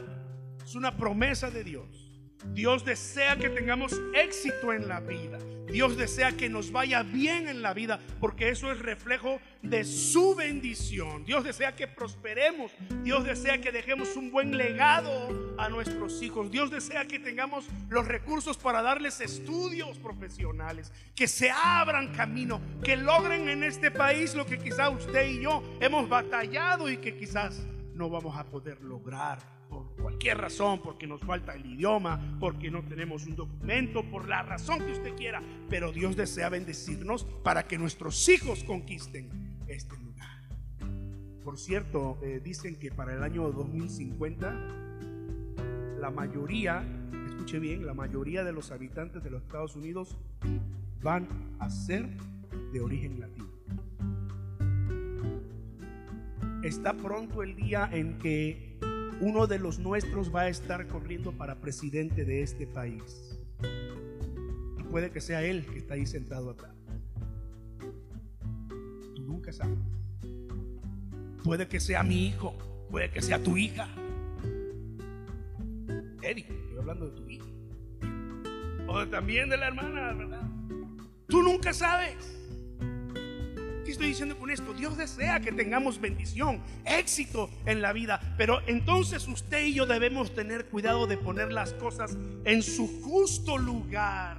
es 0.65 0.75
una 0.75 0.97
promesa 0.97 1.51
de 1.51 1.65
Dios. 1.65 2.11
Dios 2.53 2.85
desea 2.85 3.37
que 3.37 3.51
tengamos 3.51 4.01
éxito 4.15 4.73
en 4.73 4.89
la 4.89 5.01
vida. 5.01 5.39
Dios 5.71 5.97
desea 5.97 6.33
que 6.33 6.49
nos 6.49 6.73
vaya 6.73 7.03
bien 7.03 7.49
en 7.49 7.63
la 7.63 7.75
vida, 7.75 8.01
porque 8.21 8.49
eso 8.49 8.71
es 8.73 8.79
reflejo 8.79 9.41
de 9.63 9.85
su 9.85 10.35
bendición. 10.35 11.25
Dios 11.25 11.45
desea 11.45 11.75
que 11.77 11.87
prosperemos. 11.87 12.73
Dios 13.03 13.25
desea 13.25 13.61
que 13.61 13.73
dejemos 13.73 14.17
un 14.17 14.31
buen 14.31 14.57
legado 14.57 15.55
a 15.59 15.69
nuestros 15.69 16.23
hijos. 16.23 16.51
Dios 16.51 16.71
desea 16.71 17.07
que 17.07 17.19
tengamos 17.19 17.67
los 17.89 18.07
recursos 18.07 18.57
para 18.57 18.83
darles 18.83 19.21
estudios 19.21 19.99
profesionales, 19.99 20.93
que 21.15 21.29
se 21.29 21.51
abran 21.51 22.13
camino, 22.13 22.61
que 22.83 22.97
logren 22.97 23.49
en 23.49 23.63
este 23.65 23.91
país 23.91 24.35
lo 24.35 24.47
que 24.47 24.59
quizá 24.59 24.91
usted 24.91 25.29
y 25.29 25.43
yo 25.43 25.63
hemos 25.81 26.09
batallado 26.09 26.91
y 26.91 26.97
que 26.97 27.17
quizás 27.17 27.63
no 27.95 28.09
vamos 28.09 28.37
a 28.37 28.45
poder 28.45 28.81
lograr 28.81 29.39
por 29.69 29.95
cualquier 30.21 30.37
razón, 30.37 30.83
porque 30.83 31.07
nos 31.07 31.23
falta 31.23 31.55
el 31.55 31.65
idioma, 31.65 32.37
porque 32.39 32.71
no 32.71 32.83
tenemos 32.83 33.25
un 33.25 33.37
documento, 33.37 34.05
por 34.11 34.29
la 34.29 34.43
razón 34.43 34.81
que 34.81 34.93
usted 34.93 35.15
quiera, 35.15 35.43
pero 35.71 35.93
Dios 35.93 36.15
desea 36.15 36.51
bendecirnos 36.51 37.25
para 37.43 37.67
que 37.67 37.79
nuestros 37.79 38.29
hijos 38.29 38.63
conquisten 38.63 39.31
este 39.67 39.97
lugar. 39.97 40.43
Por 41.43 41.59
cierto, 41.59 42.19
eh, 42.23 42.39
dicen 42.45 42.79
que 42.79 42.91
para 42.91 43.15
el 43.15 43.23
año 43.23 43.51
2050 43.51 44.53
la 45.99 46.11
mayoría, 46.11 46.85
escuche 47.27 47.59
bien, 47.59 47.87
la 47.87 47.95
mayoría 47.95 48.45
de 48.45 48.53
los 48.53 48.73
habitantes 48.73 49.25
de 49.25 49.31
los 49.31 49.41
Estados 49.41 49.75
Unidos 49.75 50.19
van 51.03 51.29
a 51.61 51.71
ser 51.71 52.07
de 52.75 52.81
origen 52.83 53.21
latino. 53.21 53.49
Está 56.63 56.93
pronto 56.93 57.43
el 57.43 57.57
día 57.57 57.89
en 57.91 58.19
que 58.19 58.79
uno 59.21 59.47
de 59.47 59.59
los 59.59 59.79
nuestros 59.79 60.35
va 60.35 60.43
a 60.43 60.49
estar 60.49 60.87
corriendo 60.87 61.33
para 61.33 61.57
presidente 61.57 62.25
de 62.25 62.43
este 62.43 62.67
país. 62.67 63.39
Y 64.79 64.83
puede 64.85 65.11
que 65.11 65.21
sea 65.21 65.43
él 65.43 65.67
que 65.67 65.79
está 65.79 65.95
ahí 65.95 66.07
sentado 66.07 66.51
atrás. 66.51 66.75
Tú 69.15 69.23
nunca 69.23 69.53
sabes. 69.53 69.79
Puede 71.45 71.69
que 71.69 71.81
sea 71.81 72.03
mi 72.03 72.27
hijo, 72.27 72.57
puede 72.91 73.11
que 73.11 73.21
sea 73.21 73.43
tu 73.43 73.57
hija. 73.57 73.89
Eddie, 76.23 76.47
estoy 76.49 76.79
hablando 76.79 77.11
de 77.11 77.17
tu 77.17 77.29
hija. 77.29 77.47
O 78.89 79.07
también 79.07 79.49
de 79.49 79.57
la 79.57 79.69
hermana, 79.69 80.13
¿verdad? 80.15 80.43
Tú 81.29 81.43
nunca 81.43 81.73
sabes 81.73 82.40
estoy 83.93 84.09
diciendo 84.09 84.39
con 84.39 84.51
esto? 84.51 84.75
Dios 84.75 84.97
desea 84.97 85.41
que 85.41 85.53
tengamos 85.53 86.01
bendición, 86.01 86.61
éxito 86.85 87.51
en 87.67 87.83
la 87.83 87.93
vida, 87.93 88.35
pero 88.37 88.61
entonces 88.67 89.27
usted 89.29 89.65
y 89.67 89.75
yo 89.75 89.87
debemos 89.87 90.35
tener 90.35 90.67
cuidado 90.67 91.07
de 91.07 91.17
poner 91.17 91.53
las 91.53 91.73
cosas 91.75 92.17
en 92.45 92.63
su 92.63 92.87
justo 93.03 93.59
lugar 93.59 94.39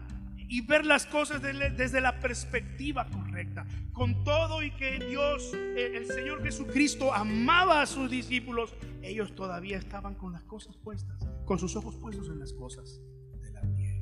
y 0.51 0.59
ver 0.59 0.85
las 0.85 1.05
cosas 1.05 1.41
desde 1.41 2.01
la 2.01 2.19
perspectiva 2.19 3.07
correcta. 3.09 3.65
Con 3.93 4.25
todo 4.25 4.61
y 4.61 4.71
que 4.71 4.99
Dios, 4.99 5.53
eh, 5.53 5.93
el 5.95 6.07
Señor 6.07 6.43
Jesucristo, 6.43 7.13
amaba 7.13 7.81
a 7.81 7.85
sus 7.85 8.11
discípulos, 8.11 8.73
ellos 9.01 9.33
todavía 9.33 9.77
estaban 9.77 10.15
con 10.15 10.33
las 10.33 10.43
cosas 10.43 10.75
puestas, 10.75 11.25
con 11.45 11.57
sus 11.57 11.75
ojos 11.77 11.95
puestos 11.95 12.27
en 12.27 12.39
las 12.39 12.51
cosas 12.51 12.99
de 13.41 13.51
la 13.51 13.61
tierra. 13.61 14.01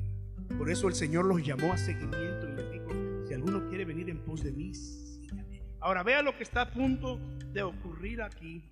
Por 0.58 0.70
eso 0.70 0.88
el 0.88 0.94
Señor 0.94 1.24
los 1.26 1.40
llamó 1.46 1.72
a 1.72 1.78
seguimiento 1.78 2.48
y 2.48 2.56
les 2.56 2.72
dijo, 2.72 2.90
si 3.28 3.34
alguno 3.34 3.68
quiere 3.68 3.84
venir 3.84 4.10
en 4.10 4.18
pos 4.24 4.42
de 4.42 4.50
mí, 4.50 4.72
Ahora 5.80 6.02
vea 6.02 6.22
lo 6.22 6.36
que 6.36 6.42
está 6.42 6.62
a 6.62 6.70
punto 6.70 7.18
de 7.52 7.62
ocurrir 7.62 8.20
aquí, 8.20 8.62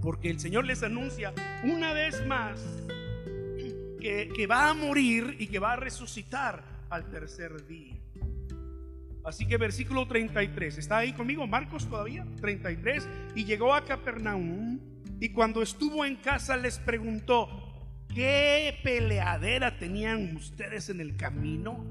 porque 0.00 0.30
el 0.30 0.38
Señor 0.38 0.64
les 0.64 0.82
anuncia 0.84 1.34
una 1.64 1.92
vez 1.92 2.24
más 2.26 2.60
que, 4.00 4.46
va 4.48 4.70
a 4.70 4.74
morir 4.74 5.36
y 5.40 5.48
que 5.48 5.58
va 5.58 5.72
a 5.72 5.76
resucitar 5.76 6.62
al 6.90 7.10
tercer 7.10 7.66
día. 7.66 7.96
Así 9.24 9.46
que 9.46 9.56
versículo 9.56 10.06
33, 10.06 10.78
¿está 10.78 10.98
ahí 10.98 11.12
conmigo 11.12 11.46
Marcos 11.46 11.88
todavía? 11.88 12.24
33, 12.40 13.08
y 13.34 13.44
llegó 13.44 13.74
a 13.74 13.84
Capernaum 13.84 14.78
y 15.20 15.30
cuando 15.30 15.60
estuvo 15.60 16.04
en 16.04 16.16
casa 16.16 16.56
les 16.56 16.78
preguntó, 16.78 17.48
¿qué 18.14 18.78
peleadera 18.84 19.76
tenían 19.76 20.36
ustedes 20.36 20.88
en 20.88 21.00
el 21.00 21.16
camino? 21.16 21.84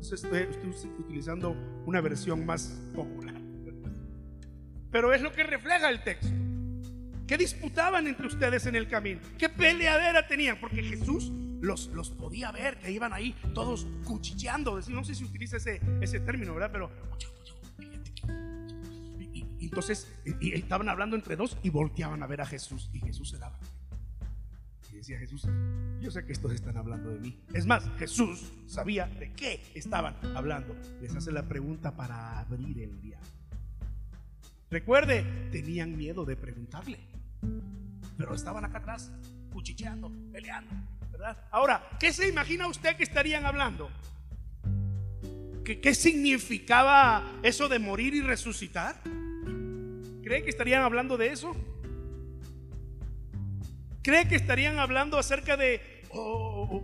estoy, 0.00 0.40
estoy 0.40 0.90
utilizando 0.98 1.56
una 1.86 2.00
versión 2.00 2.44
más 2.44 2.80
popular. 2.94 3.41
Pero 4.92 5.12
es 5.14 5.22
lo 5.22 5.32
que 5.32 5.42
refleja 5.42 5.90
el 5.90 6.04
texto. 6.04 6.28
¿Qué 7.26 7.38
disputaban 7.38 8.06
entre 8.06 8.26
ustedes 8.26 8.66
en 8.66 8.76
el 8.76 8.88
camino? 8.88 9.20
¿Qué 9.38 9.48
peleadera 9.48 10.26
tenían? 10.28 10.60
Porque 10.60 10.82
Jesús 10.82 11.32
los, 11.62 11.86
los 11.88 12.10
podía 12.10 12.52
ver, 12.52 12.78
que 12.78 12.90
iban 12.92 13.12
ahí 13.14 13.34
todos 13.54 13.86
cuchicheando. 14.04 14.78
No 14.90 15.02
sé 15.02 15.14
si 15.14 15.24
utiliza 15.24 15.56
ese, 15.56 15.80
ese 16.02 16.20
término, 16.20 16.52
¿verdad? 16.52 16.70
Pero 16.70 16.90
y, 19.18 19.64
entonces 19.64 20.12
y 20.40 20.52
estaban 20.52 20.90
hablando 20.90 21.16
entre 21.16 21.36
dos 21.36 21.56
y 21.62 21.70
volteaban 21.70 22.22
a 22.22 22.26
ver 22.26 22.42
a 22.42 22.46
Jesús. 22.46 22.90
Y 22.92 23.00
Jesús 23.00 23.30
se 23.30 23.38
daba. 23.38 23.58
Y 24.92 24.96
decía 24.96 25.18
Jesús, 25.18 25.48
yo 26.00 26.10
sé 26.10 26.26
que 26.26 26.32
estos 26.32 26.52
están 26.52 26.76
hablando 26.76 27.08
de 27.08 27.18
mí. 27.18 27.40
Es 27.54 27.64
más, 27.64 27.88
Jesús 27.98 28.52
sabía 28.66 29.06
de 29.06 29.32
qué 29.32 29.62
estaban 29.74 30.16
hablando. 30.36 30.76
Les 31.00 31.16
hace 31.16 31.32
la 31.32 31.48
pregunta 31.48 31.96
para 31.96 32.40
abrir 32.40 32.78
el 32.80 33.00
diálogo. 33.00 33.41
Recuerde, 34.72 35.22
tenían 35.52 35.94
miedo 35.98 36.24
de 36.24 36.34
preguntarle, 36.34 36.98
pero 38.16 38.34
estaban 38.34 38.64
acá 38.64 38.78
atrás, 38.78 39.12
cuchicheando, 39.52 40.10
peleando, 40.32 40.74
¿verdad? 41.10 41.36
Ahora, 41.50 41.90
¿qué 42.00 42.10
se 42.10 42.26
imagina 42.26 42.66
usted 42.66 42.96
que 42.96 43.02
estarían 43.02 43.44
hablando? 43.44 43.90
¿Qué, 45.62 45.78
¿Qué, 45.78 45.94
significaba 45.94 47.38
eso 47.42 47.68
de 47.68 47.80
morir 47.80 48.14
y 48.14 48.22
resucitar? 48.22 48.96
¿Cree 50.24 50.42
que 50.42 50.48
estarían 50.48 50.84
hablando 50.84 51.18
de 51.18 51.26
eso? 51.26 51.54
¿Cree 54.02 54.26
que 54.26 54.36
estarían 54.36 54.78
hablando 54.78 55.18
acerca 55.18 55.58
de 55.58 55.82
oh, 56.12 56.82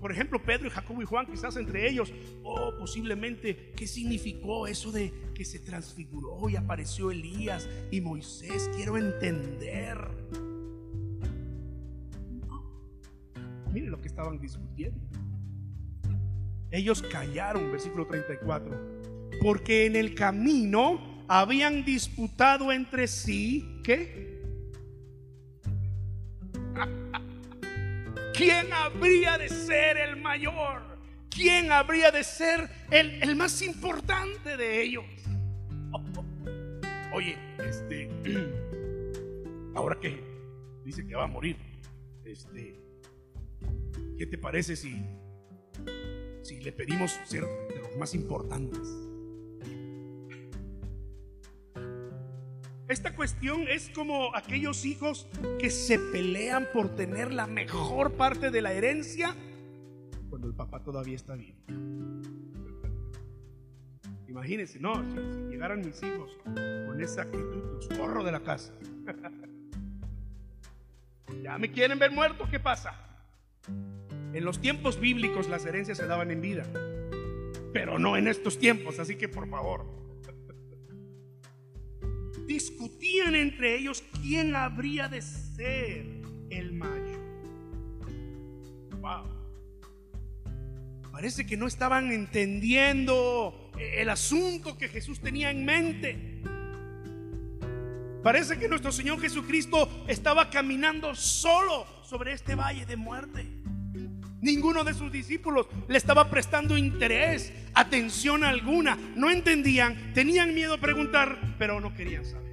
por 0.00 0.12
ejemplo, 0.12 0.42
Pedro 0.42 0.66
y 0.66 0.70
Jacobo 0.70 1.02
y 1.02 1.04
Juan, 1.04 1.26
quizás 1.26 1.56
entre 1.56 1.88
ellos, 1.88 2.12
oh, 2.42 2.72
posiblemente, 2.78 3.72
¿qué 3.76 3.86
significó 3.86 4.66
eso 4.66 4.92
de 4.92 5.12
que 5.34 5.44
se 5.44 5.58
transfiguró 5.58 6.48
y 6.48 6.56
apareció 6.56 7.10
Elías 7.10 7.68
y 7.90 8.00
Moisés? 8.00 8.70
Quiero 8.76 8.98
entender. 8.98 9.98
Miren 13.72 13.90
lo 13.90 14.00
que 14.00 14.08
estaban 14.08 14.38
discutiendo. 14.38 15.00
Ellos 16.70 17.02
callaron, 17.02 17.70
versículo 17.70 18.06
34, 18.06 19.00
porque 19.40 19.86
en 19.86 19.96
el 19.96 20.14
camino 20.14 21.24
habían 21.28 21.84
disputado 21.84 22.72
entre 22.72 23.06
sí, 23.06 23.80
¿qué? 23.82 24.34
¿Quién 28.36 28.72
habría 28.72 29.38
de 29.38 29.48
ser 29.48 29.96
el 29.96 30.16
mayor? 30.16 30.82
¿Quién 31.30 31.70
habría 31.70 32.10
de 32.10 32.24
ser 32.24 32.68
el, 32.90 33.36
más 33.36 33.62
importante 33.62 34.56
de 34.56 34.82
ellos? 34.82 35.04
Oye, 37.12 37.36
este, 37.58 38.10
ahora 39.76 39.98
que 40.00 40.20
dice 40.84 41.06
que 41.06 41.14
va 41.14 41.24
a 41.24 41.28
morir, 41.28 41.56
este, 42.24 42.80
¿qué 44.18 44.26
te 44.26 44.36
parece 44.36 44.74
si, 44.74 45.00
si 46.42 46.60
le 46.60 46.72
pedimos 46.72 47.12
ser 47.24 47.44
de 47.44 47.80
los 47.82 47.96
más 47.96 48.14
importantes? 48.14 49.13
Esta 52.94 53.12
cuestión 53.12 53.66
es 53.66 53.90
como 53.90 54.36
aquellos 54.36 54.84
hijos 54.84 55.26
que 55.58 55.68
se 55.68 55.98
pelean 55.98 56.68
por 56.72 56.94
tener 56.94 57.32
la 57.32 57.48
mejor 57.48 58.12
parte 58.12 58.52
de 58.52 58.62
la 58.62 58.72
herencia 58.72 59.34
cuando 60.30 60.46
el 60.46 60.54
papá 60.54 60.80
todavía 60.80 61.16
está 61.16 61.34
vivo. 61.34 61.58
Imagínense, 64.28 64.78
no, 64.78 64.94
si, 65.10 65.16
llegaran 65.50 65.80
mis 65.80 66.00
hijos 66.04 66.38
con 66.44 67.00
esa 67.00 67.22
actitud, 67.22 67.64
los 67.74 67.88
corro 67.98 68.22
de 68.22 68.30
la 68.30 68.44
casa. 68.44 68.72
ya 71.42 71.58
me 71.58 71.72
quieren 71.72 71.98
ver 71.98 72.12
muerto, 72.12 72.46
¿qué 72.48 72.60
pasa? 72.60 72.94
En 74.32 74.44
los 74.44 74.60
tiempos 74.60 75.00
bíblicos 75.00 75.48
las 75.48 75.66
herencias 75.66 75.98
se 75.98 76.06
daban 76.06 76.30
en 76.30 76.40
vida, 76.40 76.62
pero 77.72 77.98
no 77.98 78.16
en 78.16 78.28
estos 78.28 78.56
tiempos, 78.56 79.00
así 79.00 79.16
que 79.16 79.28
por 79.28 79.48
favor 79.48 80.03
discutían 82.54 83.34
entre 83.34 83.76
ellos 83.76 84.04
quién 84.22 84.54
habría 84.54 85.08
de 85.08 85.20
ser 85.22 86.06
el 86.50 86.72
mayo. 86.72 87.18
Wow. 89.00 89.24
Parece 91.10 91.44
que 91.44 91.56
no 91.56 91.66
estaban 91.66 92.12
entendiendo 92.12 93.72
el 93.76 94.08
asunto 94.08 94.78
que 94.78 94.88
Jesús 94.88 95.20
tenía 95.20 95.50
en 95.50 95.64
mente. 95.64 96.42
Parece 98.22 98.56
que 98.56 98.68
nuestro 98.68 98.92
Señor 98.92 99.20
Jesucristo 99.20 100.04
estaba 100.06 100.48
caminando 100.48 101.14
solo 101.16 101.86
sobre 102.04 102.32
este 102.32 102.54
valle 102.54 102.86
de 102.86 102.96
muerte. 102.96 103.46
Ninguno 104.40 104.84
de 104.84 104.94
sus 104.94 105.10
discípulos 105.10 105.66
le 105.88 105.98
estaba 105.98 106.30
prestando 106.30 106.76
interés, 106.76 107.52
atención 107.74 108.44
alguna. 108.44 108.96
No 109.16 109.28
entendían, 109.28 110.12
tenían 110.14 110.54
miedo 110.54 110.74
a 110.74 110.78
preguntar, 110.78 111.56
pero 111.58 111.80
no 111.80 111.94
querían 111.94 112.24
saber. 112.24 112.43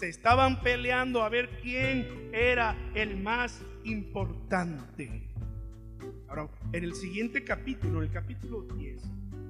Se 0.00 0.08
estaban 0.08 0.62
peleando 0.62 1.22
a 1.22 1.28
ver 1.28 1.60
quién 1.60 2.30
era 2.32 2.74
el 2.94 3.18
más 3.18 3.60
importante. 3.84 5.28
Ahora, 6.26 6.48
en 6.72 6.84
el 6.84 6.94
siguiente 6.94 7.44
capítulo, 7.44 8.00
el 8.00 8.10
capítulo 8.10 8.62
10, 8.62 9.02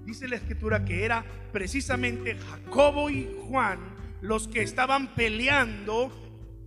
dice 0.04 0.26
la 0.26 0.34
escritura 0.34 0.84
que 0.84 1.04
era 1.04 1.24
precisamente 1.52 2.34
Jacobo 2.34 3.10
y 3.10 3.32
Juan 3.46 3.78
los 4.22 4.48
que 4.48 4.62
estaban 4.62 5.14
peleando 5.14 6.10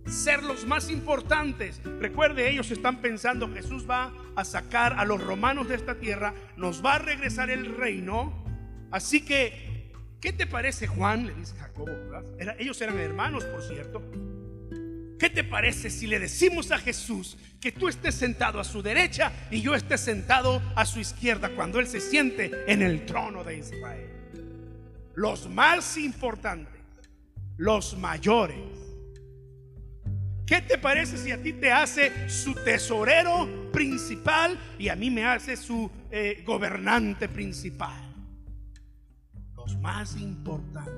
ser 0.06 0.42
los 0.42 0.66
más 0.66 0.90
importantes. 0.90 1.82
Recuerde, 2.00 2.48
ellos 2.48 2.70
están 2.70 3.02
pensando, 3.02 3.52
Jesús 3.52 3.86
va 3.88 4.14
a 4.34 4.46
sacar 4.46 4.94
a 4.94 5.04
los 5.04 5.22
romanos 5.22 5.68
de 5.68 5.74
esta 5.74 5.96
tierra, 5.96 6.32
nos 6.56 6.82
va 6.82 6.94
a 6.94 6.98
regresar 7.00 7.50
el 7.50 7.76
reino. 7.76 8.32
Así 8.90 9.26
que, 9.26 9.63
¿qué 10.24 10.32
te 10.32 10.46
parece 10.46 10.86
Juan? 10.86 11.26
Le 11.26 11.34
dice 11.34 11.54
Jacobo, 11.58 11.92
ellos 12.58 12.80
eran 12.80 12.98
hermanos, 12.98 13.44
por 13.44 13.62
cierto. 13.62 14.02
¿Qué 15.18 15.28
te 15.28 15.44
parece 15.44 15.90
si 15.90 16.06
le 16.06 16.18
decimos 16.18 16.70
a 16.72 16.78
Jesús 16.78 17.36
que 17.60 17.72
tú 17.72 17.88
estés 17.88 18.14
sentado 18.14 18.58
a 18.58 18.64
su 18.64 18.82
derecha 18.82 19.30
y 19.50 19.60
yo 19.60 19.74
esté 19.74 19.98
sentado 19.98 20.62
a 20.74 20.86
su 20.86 20.98
izquierda 20.98 21.50
cuando 21.50 21.78
Él 21.78 21.86
se 21.86 22.00
siente 22.00 22.50
en 22.66 22.80
el 22.80 23.04
trono 23.04 23.44
de 23.44 23.58
Israel? 23.58 24.10
Los 25.14 25.46
más 25.48 25.98
importantes, 25.98 26.80
los 27.58 27.96
mayores, 27.98 28.56
¿Qué 30.46 30.60
te 30.60 30.76
parece 30.76 31.16
si 31.16 31.30
a 31.32 31.42
ti 31.42 31.54
te 31.54 31.72
hace 31.72 32.28
su 32.28 32.52
tesorero 32.52 33.70
principal 33.72 34.58
y 34.78 34.90
a 34.90 34.94
mí 34.94 35.10
me 35.10 35.24
hace 35.24 35.56
su 35.56 35.90
eh, 36.10 36.42
gobernante 36.44 37.30
principal? 37.30 38.13
Más 39.84 40.18
importantes, 40.18 40.94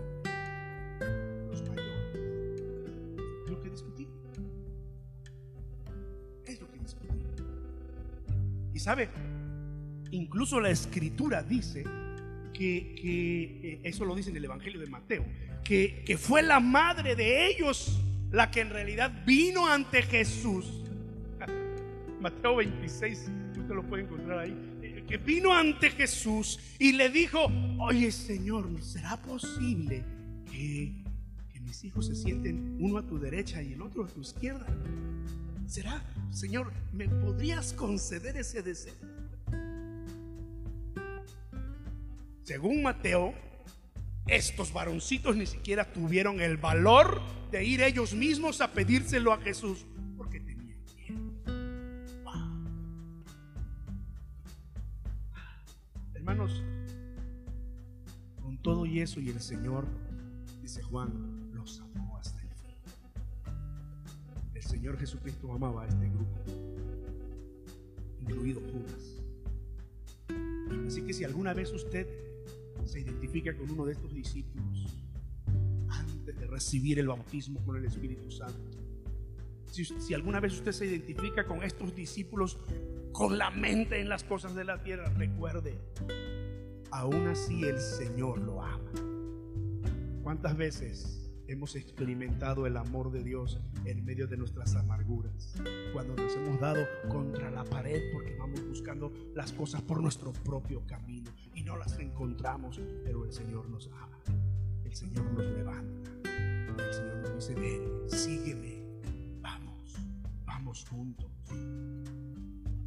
los 1.51 1.61
mayores. 1.69 2.15
Es 3.45 3.51
lo 3.51 3.61
que 3.61 3.69
discutimos. 3.69 4.15
Es 6.45 6.61
lo 6.61 6.71
que 6.71 6.79
discutimos. 6.79 7.25
Y 8.73 8.79
sabe, 8.79 9.09
incluso 10.13 10.61
la 10.61 10.71
escritura 10.71 11.43
dice 11.43 11.83
que, 12.55 12.95
eh, 13.03 13.81
eso 13.83 14.05
lo 14.05 14.15
dice 14.15 14.31
en 14.31 14.37
el 14.37 14.45
Evangelio 14.45 14.79
de 14.79 14.87
Mateo, 14.87 15.25
que, 15.65 16.05
que 16.07 16.17
fue 16.17 16.45
la 16.45 16.61
madre 16.61 17.17
de 17.17 17.49
ellos 17.49 18.01
la 18.31 18.53
que 18.53 18.61
en 18.61 18.71
realidad 18.71 19.25
vino 19.27 19.67
ante 19.67 20.03
Jesús. 20.03 20.85
Mateo 22.21 22.55
26, 22.55 23.33
usted 23.59 23.75
lo 23.75 23.83
puede 23.83 24.05
encontrar 24.05 24.39
ahí. 24.39 24.76
Que 25.07 25.19
vino 25.19 25.55
ante 25.55 25.91
Jesús 25.91 26.59
y 26.79 26.93
le 26.93 27.09
dijo, 27.11 27.47
oye 27.79 28.11
Señor, 28.11 28.69
¿será 28.83 29.17
posible 29.23 30.05
que, 30.51 30.93
que 31.53 31.61
mis 31.61 31.85
hijos 31.85 32.07
se 32.07 32.17
sienten 32.17 32.77
uno 32.81 32.99
a 32.99 33.07
tu 33.07 33.19
derecha 33.19 33.63
y 33.63 33.73
el 33.75 33.83
otro 33.83 34.05
a 34.05 34.09
tu 34.09 34.21
izquierda? 34.21 34.67
¿Será, 35.67 36.05
Señor, 36.31 36.73
me 36.93 37.09
podrías 37.09 37.73
conceder 37.73 38.37
ese 38.37 38.63
deseo? 38.63 38.95
Según 42.43 42.83
Mateo, 42.83 43.35
estos 44.27 44.73
varoncitos 44.73 45.37
ni 45.37 45.47
siquiera 45.47 45.93
tuvieron 45.93 46.41
el 46.41 46.57
valor 46.57 47.21
de 47.51 47.65
ir 47.65 47.81
ellos 47.81 48.15
mismos 48.15 48.61
a 48.61 48.73
pedírselo 48.73 49.33
a 49.33 49.39
Jesús 49.39 49.85
Hermanos, 56.29 56.65
con 58.43 58.59
todo 58.59 58.85
y 58.85 58.99
eso 58.99 59.21
y 59.21 59.29
el 59.29 59.41
Señor, 59.41 59.87
dice 60.61 60.83
Juan, 60.83 61.53
los 61.55 61.81
amó 61.81 62.19
hasta 62.19 62.43
el 62.43 62.49
fin. 62.49 62.75
El 64.53 64.63
Señor 64.65 64.99
Jesucristo 64.99 65.53
amaba 65.53 65.85
a 65.85 65.87
este 65.87 66.09
grupo, 66.09 66.41
incluido 68.23 68.61
Judas. 68.61 69.23
Así 70.89 71.03
que 71.03 71.13
si 71.13 71.23
alguna 71.23 71.55
vez 71.55 71.73
usted 71.73 72.09
se 72.85 73.03
identifica 73.03 73.57
con 73.57 73.71
uno 73.71 73.85
de 73.85 73.93
estos 73.93 74.13
discípulos 74.13 74.97
antes 75.89 76.37
de 76.41 76.47
recibir 76.49 76.99
el 76.99 77.07
bautismo 77.07 77.65
con 77.65 77.77
el 77.77 77.85
Espíritu 77.85 78.33
Santo. 78.33 78.77
Si, 79.71 80.13
alguna 80.13 80.41
vez 80.41 80.55
usted 80.55 80.73
se 80.73 80.87
identifica 80.87 81.47
con 81.47 81.63
estos 81.63 81.95
discípulos 81.95 82.59
con 83.17 83.39
la 83.39 83.51
mente 83.51 83.99
en 83.99 84.11
las 84.11 84.25
cosas 84.25 84.55
de 84.55 84.65
la 84.65 84.83
tierra, 84.83 85.09
recuerde, 85.17 85.81
aún 86.91 87.27
así 87.29 87.65
el 87.65 87.81
Señor 87.81 88.43
lo 88.43 88.63
ama. 88.63 88.93
¿Cuántas 90.23 90.55
veces 90.55 91.33
hemos 91.49 91.77
experimentado 91.77 92.67
el 92.67 92.77
amor 92.77 93.11
de 93.11 93.25
Dios 93.25 93.59
en 93.87 94.05
medio 94.05 94.27
de 94.27 94.37
nuestras 94.37 94.75
amarguras, 94.75 95.55
cuando 95.95 96.15
nos 96.15 96.35
hemos 96.37 96.61
dado 96.61 96.85
contra 97.09 97.51
la 97.51 97.65
pared 97.65 98.03
porque 98.13 98.37
vamos 98.37 98.63
buscando 98.69 99.11
las 99.35 99.51
cosas 99.51 99.81
por 99.81 100.03
nuestro 100.03 100.35
propio 100.35 100.87
camino 100.87 101.31
y 101.55 101.63
no 101.63 101.79
las 101.79 101.99
encontramos, 101.99 102.79
pero 103.03 103.25
el 103.25 103.33
Señor 103.33 103.71
nos 103.71 103.89
ama, 103.95 104.21
el 104.85 104.95
Señor 104.95 105.25
nos 105.33 105.47
levanta, 105.47 106.11
el 106.85 106.93
Señor 106.93 107.17
nos 107.23 107.35
dice, 107.35 107.55
ven, 107.55 108.11
sígueme, 108.11 109.41
vamos, 109.41 109.97
vamos 110.45 110.85
juntos. 110.87 111.31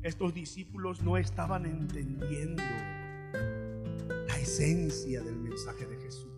Estos 0.01 0.33
discípulos 0.33 1.01
no 1.01 1.17
estaban 1.17 1.65
entendiendo 1.65 2.63
la 4.27 4.39
esencia 4.39 5.21
del 5.21 5.35
mensaje 5.35 5.85
de 5.85 5.97
Jesús. 5.97 6.29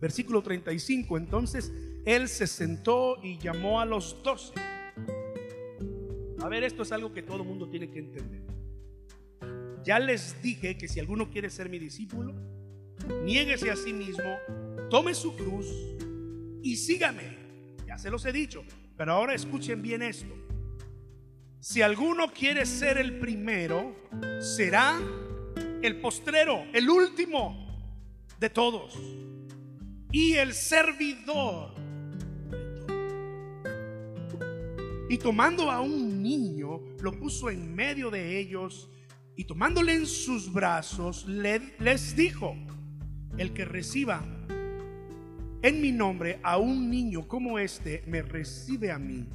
Versículo 0.00 0.42
35, 0.42 1.18
entonces 1.18 1.72
él 2.04 2.28
se 2.28 2.46
sentó 2.46 3.18
y 3.22 3.38
llamó 3.38 3.80
a 3.80 3.84
los 3.84 4.22
doce 4.22 4.54
A 6.40 6.48
ver, 6.48 6.64
esto 6.64 6.84
es 6.84 6.92
algo 6.92 7.12
que 7.12 7.22
todo 7.22 7.44
mundo 7.44 7.68
tiene 7.68 7.90
que 7.90 7.98
entender. 7.98 8.42
Ya 9.84 9.98
les 9.98 10.40
dije 10.42 10.78
que 10.78 10.88
si 10.88 11.00
alguno 11.00 11.28
quiere 11.28 11.50
ser 11.50 11.68
mi 11.68 11.78
discípulo, 11.78 12.34
niéguese 13.24 13.70
a 13.70 13.76
sí 13.76 13.92
mismo, 13.92 14.36
tome 14.90 15.14
su 15.14 15.34
cruz 15.36 15.66
y 16.62 16.76
sígame. 16.76 17.36
Ya 17.86 17.98
se 17.98 18.10
los 18.10 18.24
he 18.24 18.32
dicho, 18.32 18.62
pero 18.96 19.12
ahora 19.12 19.34
escuchen 19.34 19.82
bien 19.82 20.02
esto. 20.02 20.39
Si 21.60 21.82
alguno 21.82 22.32
quiere 22.32 22.64
ser 22.64 22.96
el 22.96 23.18
primero, 23.18 23.94
será 24.40 24.98
el 25.82 26.00
postrero, 26.00 26.64
el 26.72 26.88
último 26.88 27.66
de 28.38 28.48
todos 28.48 28.98
y 30.10 30.32
el 30.32 30.54
servidor. 30.54 31.74
Y 35.10 35.18
tomando 35.18 35.70
a 35.70 35.82
un 35.82 36.22
niño, 36.22 36.80
lo 37.02 37.12
puso 37.12 37.50
en 37.50 37.74
medio 37.74 38.10
de 38.10 38.38
ellos 38.38 38.88
y 39.36 39.44
tomándole 39.44 39.92
en 39.92 40.06
sus 40.06 40.50
brazos, 40.50 41.26
les 41.26 42.16
dijo, 42.16 42.56
el 43.36 43.52
que 43.52 43.66
reciba 43.66 44.24
en 45.62 45.82
mi 45.82 45.92
nombre 45.92 46.40
a 46.42 46.56
un 46.56 46.88
niño 46.88 47.28
como 47.28 47.58
este, 47.58 48.02
me 48.06 48.22
recibe 48.22 48.90
a 48.90 48.98
mí. 48.98 49.26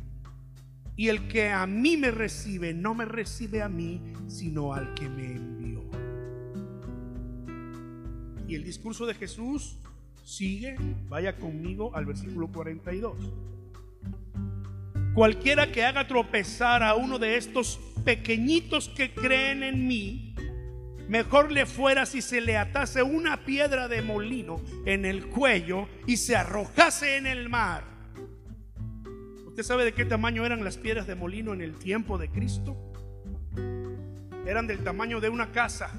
Y 0.96 1.10
el 1.10 1.28
que 1.28 1.50
a 1.50 1.68
mí 1.68 1.98
me 1.98 2.12
recibe, 2.12 2.74
no 2.74 2.94
me 2.94 3.06
recibe 3.06 3.62
a 3.62 3.70
mí, 3.70 4.02
sino 4.28 4.74
al 4.74 4.94
que 4.94 5.10
me 5.10 5.26
envió. 5.26 5.84
Y 8.48 8.56
el 8.56 8.64
discurso 8.64 9.06
de 9.06 9.14
Jesús 9.14 9.78
sigue, 10.24 10.76
vaya 11.10 11.36
conmigo 11.38 11.96
al 11.96 12.06
versículo 12.06 12.48
42. 12.48 13.16
Cualquiera 15.14 15.72
que 15.72 15.84
haga 15.84 16.08
tropezar 16.08 16.84
a 16.84 16.96
uno 16.96 17.20
de 17.20 17.38
estos 17.38 17.80
pequeñitos 18.04 18.90
que 18.90 19.14
creen 19.14 19.64
en 19.64 19.88
mí, 19.88 20.36
mejor 21.08 21.52
le 21.52 21.66
fuera 21.66 22.06
si 22.06 22.22
se 22.22 22.42
le 22.42 22.58
atase 22.58 23.02
una 23.02 23.46
piedra 23.46 23.88
de 23.88 24.02
molino 24.02 24.62
en 24.86 25.06
el 25.06 25.28
cuello 25.28 25.88
y 26.06 26.18
se 26.18 26.36
arrojase 26.36 27.18
en 27.18 27.28
el 27.28 27.50
mar. 27.50 27.95
¿Usted 29.56 29.64
sabe 29.64 29.86
de 29.86 29.94
qué 29.94 30.04
tamaño 30.04 30.46
eran 30.46 30.66
las 30.66 30.76
piedras 30.76 31.08
de 31.08 31.16
molino 31.16 31.54
en 31.54 31.62
el 31.62 31.76
tiempo 31.76 32.18
de 32.18 32.28
Cristo? 32.28 32.76
Eran 34.46 34.68
del 34.68 34.84
tamaño 34.84 35.22
de 35.22 35.30
una 35.30 35.54
casa 35.54 35.94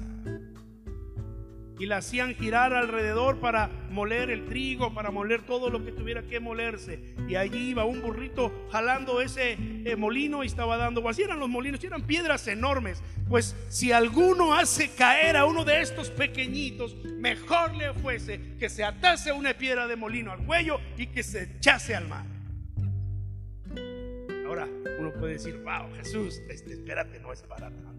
y 1.79 1.87
la 1.87 1.97
hacían 1.97 2.35
girar 2.35 2.75
alrededor 2.75 3.39
para 3.39 3.71
moler 3.89 4.29
el 4.29 4.45
trigo, 4.45 4.93
para 4.93 5.09
moler 5.09 5.41
todo 5.41 5.71
lo 5.71 5.83
que 5.83 5.91
tuviera 5.91 6.21
que 6.21 6.39
molerse. 6.39 7.15
Y 7.27 7.33
allí 7.33 7.71
iba 7.71 7.83
un 7.83 8.03
burrito 8.03 8.67
jalando 8.71 9.21
ese 9.21 9.57
eh, 9.59 9.95
molino 9.95 10.43
y 10.43 10.45
estaba 10.45 10.77
dando, 10.77 11.09
así 11.09 11.23
eran 11.23 11.39
los 11.39 11.49
molinos, 11.49 11.83
eran 11.83 12.03
piedras 12.03 12.47
enormes. 12.47 13.01
Pues 13.27 13.55
si 13.69 13.91
alguno 13.91 14.53
hace 14.53 14.91
caer 14.91 15.35
a 15.35 15.45
uno 15.45 15.65
de 15.65 15.81
estos 15.81 16.11
pequeñitos, 16.11 16.95
mejor 17.17 17.73
le 17.73 17.91
fuese 17.95 18.39
que 18.59 18.69
se 18.69 18.83
atase 18.83 19.31
una 19.31 19.55
piedra 19.55 19.87
de 19.87 19.95
molino 19.95 20.31
al 20.31 20.45
cuello 20.45 20.79
y 20.95 21.07
que 21.07 21.23
se 21.23 21.55
echase 21.55 21.95
al 21.95 22.07
mar. 22.07 22.36
Ahora 24.47 24.67
uno 24.99 25.13
puede 25.13 25.33
decir, 25.33 25.61
wow, 25.63 25.93
Jesús, 25.95 26.41
este, 26.49 26.73
espérate, 26.73 27.19
no 27.19 27.31
es 27.33 27.43
para 27.43 27.69
tanto 27.69 27.97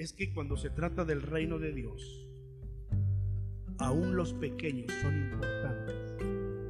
es 0.00 0.14
que 0.14 0.32
cuando 0.32 0.56
se 0.56 0.70
trata 0.70 1.04
del 1.04 1.20
reino 1.20 1.58
de 1.58 1.74
Dios, 1.74 2.26
aún 3.78 4.16
los 4.16 4.32
pequeños 4.32 4.90
son 5.02 5.14
importantes 5.14 5.94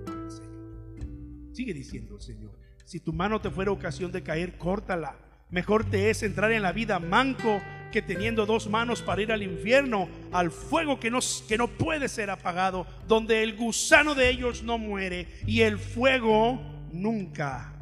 para 0.04 0.24
el 0.24 0.30
Señor. 0.32 1.54
Sigue 1.54 1.72
diciendo 1.72 2.16
el 2.16 2.20
Señor, 2.20 2.58
si 2.84 2.98
tu 2.98 3.12
mano 3.12 3.40
te 3.40 3.50
fuera 3.50 3.70
ocasión 3.70 4.10
de 4.10 4.24
caer, 4.24 4.58
córtala. 4.58 5.16
Mejor 5.48 5.88
te 5.88 6.10
es 6.10 6.24
entrar 6.24 6.50
en 6.50 6.62
la 6.62 6.72
vida 6.72 6.98
manco 6.98 7.60
que 7.92 8.02
teniendo 8.02 8.46
dos 8.46 8.68
manos 8.68 9.00
para 9.00 9.22
ir 9.22 9.30
al 9.30 9.44
infierno, 9.44 10.08
al 10.32 10.50
fuego 10.50 10.98
que 10.98 11.12
no, 11.12 11.20
que 11.46 11.56
no 11.56 11.68
puede 11.68 12.08
ser 12.08 12.30
apagado, 12.30 12.84
donde 13.06 13.44
el 13.44 13.56
gusano 13.56 14.16
de 14.16 14.28
ellos 14.28 14.64
no 14.64 14.76
muere 14.76 15.28
y 15.46 15.60
el 15.60 15.78
fuego 15.78 16.60
nunca 16.92 17.76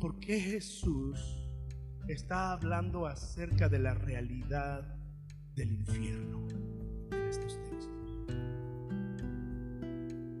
¿Por 0.00 0.18
qué 0.18 0.40
Jesús 0.40 1.40
está 2.08 2.52
hablando 2.52 3.06
acerca 3.06 3.68
de 3.68 3.78
la 3.78 3.94
realidad 3.94 4.96
del 5.54 5.72
infierno 5.72 6.46
en 7.12 7.28
estos 7.28 7.58
textos. 7.64 7.90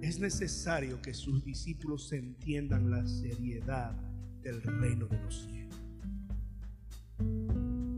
Es 0.02 0.18
necesario 0.18 1.00
que 1.02 1.14
sus 1.14 1.44
discípulos 1.44 2.12
entiendan 2.12 2.90
la 2.90 3.06
seriedad 3.06 3.92
del 4.42 4.62
reino 4.62 5.06
de 5.06 5.20
los 5.20 5.44
cielos. 5.44 5.80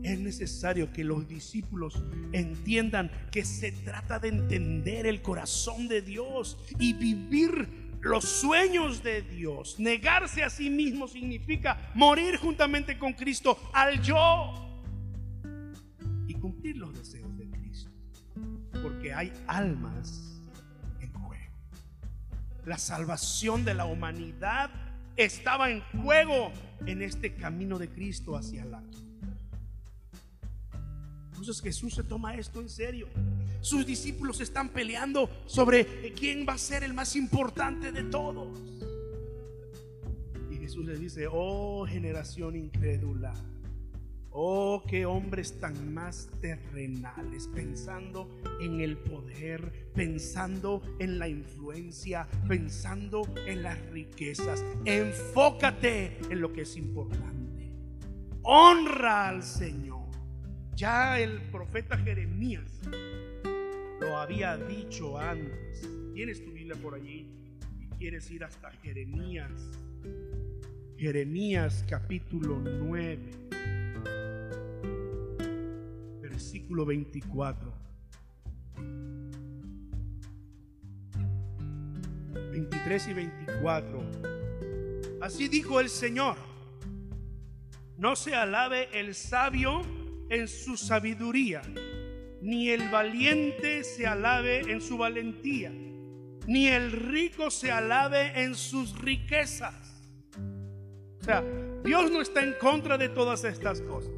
Es 0.03 0.19
necesario 0.19 0.91
que 0.91 1.03
los 1.03 1.27
discípulos 1.27 2.03
entiendan 2.33 3.09
que 3.31 3.45
se 3.45 3.71
trata 3.71 4.19
de 4.19 4.27
entender 4.27 5.07
el 5.07 5.21
corazón 5.21 5.87
de 5.87 6.01
Dios 6.01 6.57
y 6.77 6.93
vivir 6.93 7.82
los 8.03 8.25
sueños 8.25 9.01
de 9.01 9.21
Dios. 9.21 9.79
Negarse 9.79 10.43
a 10.43 10.49
sí 10.49 10.69
mismo 10.69 11.07
significa 11.07 11.91
morir 11.95 12.37
juntamente 12.37 12.97
con 12.99 13.13
Cristo 13.13 13.57
al 13.73 14.01
yo 14.01 14.53
y 16.27 16.33
cumplir 16.35 16.77
los 16.77 16.93
deseos 16.93 17.35
de 17.37 17.49
Cristo. 17.49 17.89
Porque 18.81 19.13
hay 19.13 19.31
almas 19.47 20.41
en 20.99 21.11
juego. 21.13 21.53
La 22.65 22.77
salvación 22.77 23.65
de 23.65 23.73
la 23.73 23.85
humanidad 23.85 24.69
estaba 25.15 25.71
en 25.71 25.81
juego 26.01 26.51
en 26.85 27.01
este 27.01 27.33
camino 27.35 27.79
de 27.79 27.89
Cristo 27.89 28.35
hacia 28.35 28.65
la 28.65 28.83
entonces 31.43 31.61
Jesús 31.61 31.95
se 31.95 32.03
toma 32.03 32.35
esto 32.35 32.61
en 32.61 32.69
serio. 32.69 33.09
Sus 33.63 33.85
discípulos 33.85 34.41
están 34.41 34.69
peleando 34.69 35.29
sobre 35.45 36.11
quién 36.13 36.45
va 36.47 36.53
a 36.53 36.57
ser 36.57 36.83
el 36.83 36.93
más 36.93 37.15
importante 37.15 37.93
de 37.93 38.03
todos. 38.03 38.61
Y 40.51 40.57
Jesús 40.57 40.85
les 40.85 40.99
dice, 40.99 41.27
oh 41.31 41.85
generación 41.87 42.57
incrédula, 42.57 43.33
oh 44.31 44.83
qué 44.85 45.05
hombres 45.05 45.61
tan 45.61 45.93
más 45.93 46.27
terrenales, 46.41 47.47
pensando 47.55 48.29
en 48.59 48.81
el 48.81 48.97
poder, 48.97 49.89
pensando 49.93 50.81
en 50.99 51.17
la 51.17 51.29
influencia, 51.29 52.27
pensando 52.49 53.21
en 53.47 53.63
las 53.63 53.79
riquezas. 53.91 54.61
Enfócate 54.83 56.17
en 56.29 56.41
lo 56.41 56.51
que 56.51 56.63
es 56.63 56.75
importante. 56.75 57.71
Honra 58.41 59.29
al 59.29 59.41
Señor. 59.41 60.03
Ya 60.75 61.19
el 61.19 61.39
profeta 61.43 61.97
Jeremías 61.97 62.81
había 64.17 64.57
dicho 64.57 65.17
antes. 65.17 65.89
Tienes 66.13 66.43
tu 66.43 66.51
Biblia 66.51 66.75
por 66.75 66.95
allí 66.95 67.27
y 67.79 67.87
quieres 67.97 68.29
ir 68.31 68.43
hasta 68.43 68.71
Jeremías. 68.71 69.51
Jeremías 70.97 71.85
capítulo 71.89 72.59
9, 72.59 73.19
versículo 76.21 76.85
24. 76.85 77.73
23 82.51 83.07
y 83.07 83.13
24. 83.13 84.03
Así 85.21 85.47
dijo 85.47 85.79
el 85.79 85.89
Señor. 85.89 86.37
No 87.97 88.15
se 88.15 88.35
alabe 88.35 88.89
el 88.93 89.15
sabio 89.15 89.81
en 90.29 90.47
su 90.47 90.77
sabiduría, 90.77 91.61
ni 92.43 92.71
el 92.71 92.89
valiente 92.89 93.85
se 93.85 94.05
alabe 94.05 94.69
en 94.69 94.81
su 94.81 94.97
valentía, 94.97 95.71
ni 96.45 96.67
el 96.67 96.91
rico 96.91 97.49
se 97.49 97.71
alabe 97.71 98.43
en 98.43 98.55
sus 98.55 98.99
riquezas. 98.99 99.73
O 101.21 101.23
sea, 101.23 101.41
Dios 101.85 102.11
no 102.11 102.19
está 102.21 102.43
en 102.43 102.53
contra 102.59 102.97
de 102.97 103.07
todas 103.07 103.45
estas 103.45 103.79
cosas. 103.79 104.11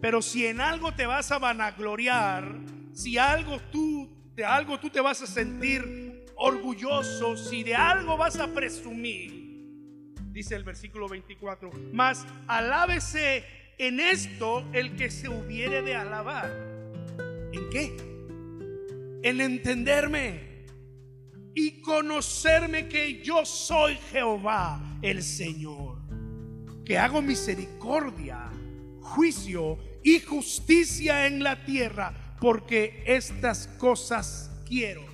Pero 0.00 0.20
si 0.20 0.46
en 0.46 0.60
algo 0.60 0.92
te 0.92 1.06
vas 1.06 1.30
a 1.30 1.38
vanagloriar, 1.38 2.58
si 2.92 3.16
algo 3.16 3.60
tú 3.70 4.10
de 4.34 4.44
algo 4.44 4.80
tú 4.80 4.90
te 4.90 5.00
vas 5.00 5.22
a 5.22 5.26
sentir 5.28 6.24
orgulloso, 6.34 7.36
si 7.36 7.62
de 7.62 7.76
algo 7.76 8.16
vas 8.16 8.40
a 8.40 8.52
presumir, 8.52 10.12
dice 10.32 10.56
el 10.56 10.64
versículo 10.64 11.08
24, 11.08 11.70
más 11.92 12.26
alábese 12.48 13.44
en 13.78 14.00
esto 14.00 14.64
el 14.72 14.96
que 14.96 15.10
se 15.10 15.28
hubiere 15.28 15.82
de 15.82 15.94
alabar. 15.94 16.67
¿En 17.58 17.70
qué? 17.70 17.96
En 19.22 19.40
entenderme 19.40 20.64
y 21.54 21.80
conocerme 21.80 22.88
que 22.88 23.20
yo 23.22 23.44
soy 23.44 23.96
Jehová 24.10 24.98
el 25.02 25.22
Señor, 25.22 25.98
que 26.84 26.96
hago 26.96 27.20
misericordia, 27.20 28.50
juicio 29.00 29.76
y 30.04 30.20
justicia 30.20 31.26
en 31.26 31.42
la 31.42 31.64
tierra, 31.64 32.36
porque 32.40 33.02
estas 33.04 33.66
cosas 33.66 34.50
quiero, 34.64 35.04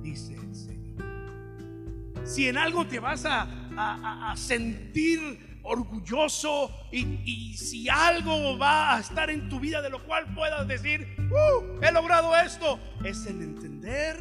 dice 0.00 0.36
el 0.36 0.54
Señor. 0.54 2.26
Si 2.26 2.48
en 2.48 2.56
algo 2.56 2.86
te 2.86 2.98
vas 2.98 3.26
a 3.26 3.58
a, 3.78 4.34
sentir 4.36 5.47
orgulloso 5.68 6.70
y, 6.90 7.54
si 7.54 7.88
algo 7.88 8.58
va 8.58 8.96
a 8.96 9.00
estar 9.00 9.30
en 9.30 9.48
tu 9.48 9.60
vida 9.60 9.82
de 9.82 9.90
lo 9.90 10.04
cual 10.04 10.34
puedas 10.34 10.66
decir, 10.66 11.06
uh, 11.18 11.84
he 11.84 11.92
logrado 11.92 12.34
esto, 12.36 12.80
es 13.04 13.26
en 13.26 13.42
entender 13.42 14.16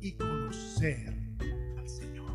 y 0.00 0.12
conocer 0.12 1.14
al 1.76 1.88
Señor. 1.88 2.30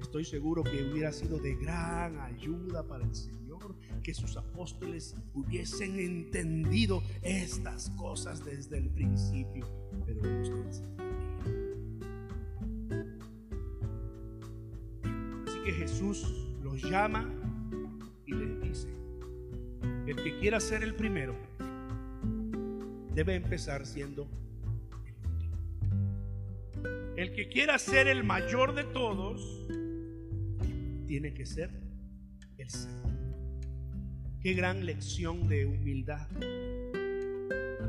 Estoy 0.00 0.24
seguro 0.24 0.62
que 0.62 0.82
hubiera 0.84 1.12
sido 1.12 1.38
de 1.38 1.54
gran 1.56 2.20
ayuda 2.20 2.86
para 2.86 3.04
el 3.04 3.14
Señor 3.14 3.42
que 4.02 4.14
sus 4.14 4.36
apóstoles 4.36 5.14
hubiesen 5.34 5.98
entendido 5.98 7.02
estas 7.22 7.90
cosas 7.90 8.44
desde 8.44 8.78
el 8.78 8.90
principio, 8.90 9.66
pero 10.04 10.20
no 10.22 10.44
que 15.64 15.72
Jesús 15.72 16.26
los 16.62 16.82
llama 16.82 17.28
y 18.26 18.32
les 18.32 18.60
dice, 18.60 18.88
el 20.06 20.16
que 20.16 20.38
quiera 20.40 20.58
ser 20.60 20.82
el 20.82 20.94
primero 20.94 21.36
debe 23.14 23.34
empezar 23.34 23.86
siendo 23.86 24.28
el 25.06 25.14
último. 25.28 25.56
El 27.16 27.32
que 27.32 27.48
quiera 27.48 27.78
ser 27.78 28.08
el 28.08 28.24
mayor 28.24 28.74
de 28.74 28.84
todos 28.84 29.66
tiene 31.06 31.34
que 31.34 31.46
ser 31.46 31.70
el 32.58 32.70
segundo. 32.70 33.12
Qué 34.40 34.54
gran 34.54 34.84
lección 34.84 35.46
de 35.48 35.66
humildad. 35.66 36.26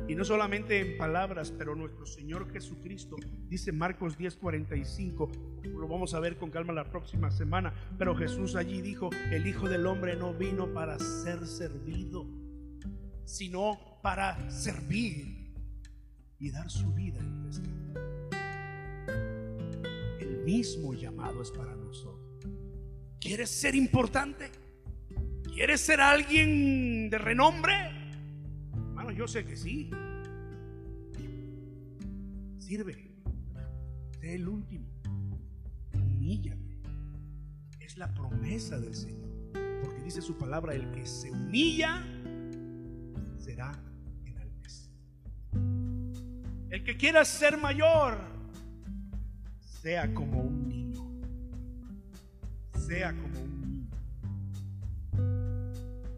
Y 0.07 0.15
no 0.15 0.25
solamente 0.25 0.79
en 0.79 0.97
palabras, 0.97 1.51
pero 1.57 1.75
nuestro 1.75 2.05
Señor 2.05 2.51
Jesucristo 2.51 3.15
dice 3.47 3.71
Marcos 3.71 4.17
10:45, 4.17 5.63
lo 5.63 5.87
vamos 5.87 6.13
a 6.13 6.19
ver 6.19 6.37
con 6.37 6.51
calma 6.51 6.73
la 6.73 6.89
próxima 6.89 7.31
semana, 7.31 7.73
pero 7.97 8.13
Jesús 8.13 8.55
allí 8.55 8.81
dijo, 8.81 9.09
el 9.31 9.47
Hijo 9.47 9.69
del 9.69 9.85
Hombre 9.85 10.17
no 10.17 10.33
vino 10.33 10.73
para 10.73 10.99
ser 10.99 11.47
servido, 11.47 12.27
sino 13.23 13.79
para 14.01 14.51
servir 14.51 15.53
y 16.37 16.51
dar 16.51 16.69
su 16.69 16.93
vida 16.93 17.19
en 17.19 17.45
rescate. 17.45 17.73
El 20.19 20.43
mismo 20.43 20.93
llamado 20.93 21.41
es 21.41 21.51
para 21.51 21.73
nosotros. 21.75 22.19
¿Quieres 23.21 23.49
ser 23.49 23.73
importante? 23.73 24.51
¿Quieres 25.45 25.79
ser 25.79 26.01
alguien 26.01 27.09
de 27.09 27.17
renombre? 27.17 28.02
Yo 29.23 29.27
sé 29.29 29.45
que 29.45 29.55
sí. 29.55 29.89
Sirve. 32.57 33.15
Sé 34.19 34.35
el 34.35 34.49
último. 34.49 34.85
Humíllate. 35.93 36.81
Es 37.79 37.97
la 37.97 38.13
promesa 38.13 38.77
del 38.81 38.93
Señor. 38.93 39.29
Porque 39.81 40.03
dice 40.03 40.21
su 40.21 40.37
palabra, 40.37 40.75
el 40.75 40.91
que 40.91 41.05
se 41.05 41.31
humilla 41.31 42.03
será 43.37 43.71
enaltecido. 44.25 44.91
El 46.69 46.83
que 46.83 46.97
quiera 46.97 47.23
ser 47.23 47.55
mayor, 47.55 48.17
sea 49.61 50.13
como 50.13 50.41
un 50.41 50.67
niño. 50.67 51.21
Sea 52.77 53.13
como 53.13 53.39
un 53.39 53.53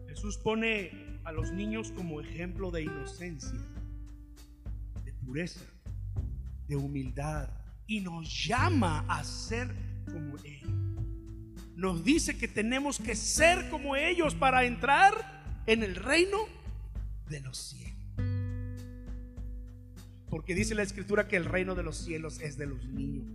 Jesús 0.08 0.38
pone 0.38 1.05
a 1.26 1.32
los 1.32 1.50
niños 1.50 1.90
como 1.90 2.20
ejemplo 2.20 2.70
de 2.70 2.84
inocencia, 2.84 3.58
de 5.04 5.12
pureza, 5.12 5.60
de 6.68 6.76
humildad 6.76 7.50
y 7.88 8.00
nos 8.00 8.46
llama 8.46 9.04
a 9.08 9.24
ser 9.24 9.74
como 10.06 10.36
ellos. 10.44 10.70
Nos 11.74 12.04
dice 12.04 12.38
que 12.38 12.46
tenemos 12.46 13.00
que 13.00 13.16
ser 13.16 13.68
como 13.70 13.96
ellos 13.96 14.36
para 14.36 14.64
entrar 14.64 15.64
en 15.66 15.82
el 15.82 15.96
reino 15.96 16.38
de 17.28 17.40
los 17.40 17.58
cielos. 17.58 17.92
Porque 20.30 20.54
dice 20.54 20.76
la 20.76 20.84
escritura 20.84 21.26
que 21.26 21.36
el 21.36 21.44
reino 21.44 21.74
de 21.74 21.82
los 21.82 21.96
cielos 21.96 22.40
es 22.40 22.56
de 22.56 22.66
los 22.66 22.84
niños, 22.86 23.26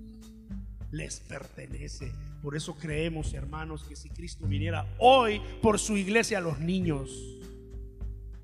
les 0.92 1.20
pertenece. 1.20 2.14
Por 2.42 2.56
eso 2.56 2.74
creemos, 2.78 3.34
hermanos, 3.34 3.84
que 3.84 3.98
si 3.98 4.10
Cristo 4.10 4.48
viniera 4.48 4.88
hoy 4.98 5.42
por 5.62 5.78
su 5.78 5.98
iglesia 5.98 6.38
a 6.38 6.42
los 6.42 6.60
niños 6.60 7.41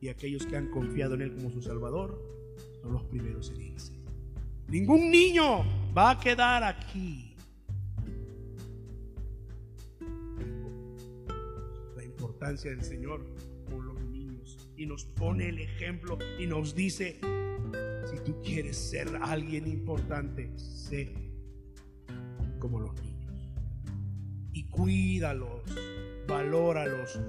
y 0.02 0.10
aquellos 0.10 0.46
que 0.46 0.56
han 0.56 0.70
confiado 0.70 1.16
en 1.16 1.22
Él 1.22 1.36
como 1.36 1.50
su 1.52 1.62
Salvador, 1.62 2.22
son 2.82 2.94
los 2.94 3.04
primeros 3.04 3.52
en 3.52 3.62
irse. 3.62 3.94
Ningún 4.68 5.10
niño 5.12 5.64
va 5.96 6.12
a 6.12 6.20
quedar 6.20 6.64
aquí. 6.64 7.36
La 11.96 12.04
importancia 12.04 12.72
del 12.72 12.84
Señor 12.84 13.26
por 13.70 13.84
los 13.84 14.00
niños 14.02 14.70
y 14.76 14.86
nos 14.86 15.06
pone 15.06 15.50
el 15.50 15.60
ejemplo 15.60 16.18
y 16.40 16.46
nos 16.48 16.76
dice, 16.76 17.20
si 18.06 18.20
tú 18.26 18.42
quieres 18.42 18.78
ser 18.78 19.08
alguien 19.22 19.68
importante, 19.68 20.52
sé 20.58 21.14
como 22.60 22.80
los 22.80 22.94
niños 23.02 23.18
y 24.58 24.64
cuídalos, 24.70 25.62
valóralos, 26.28 27.20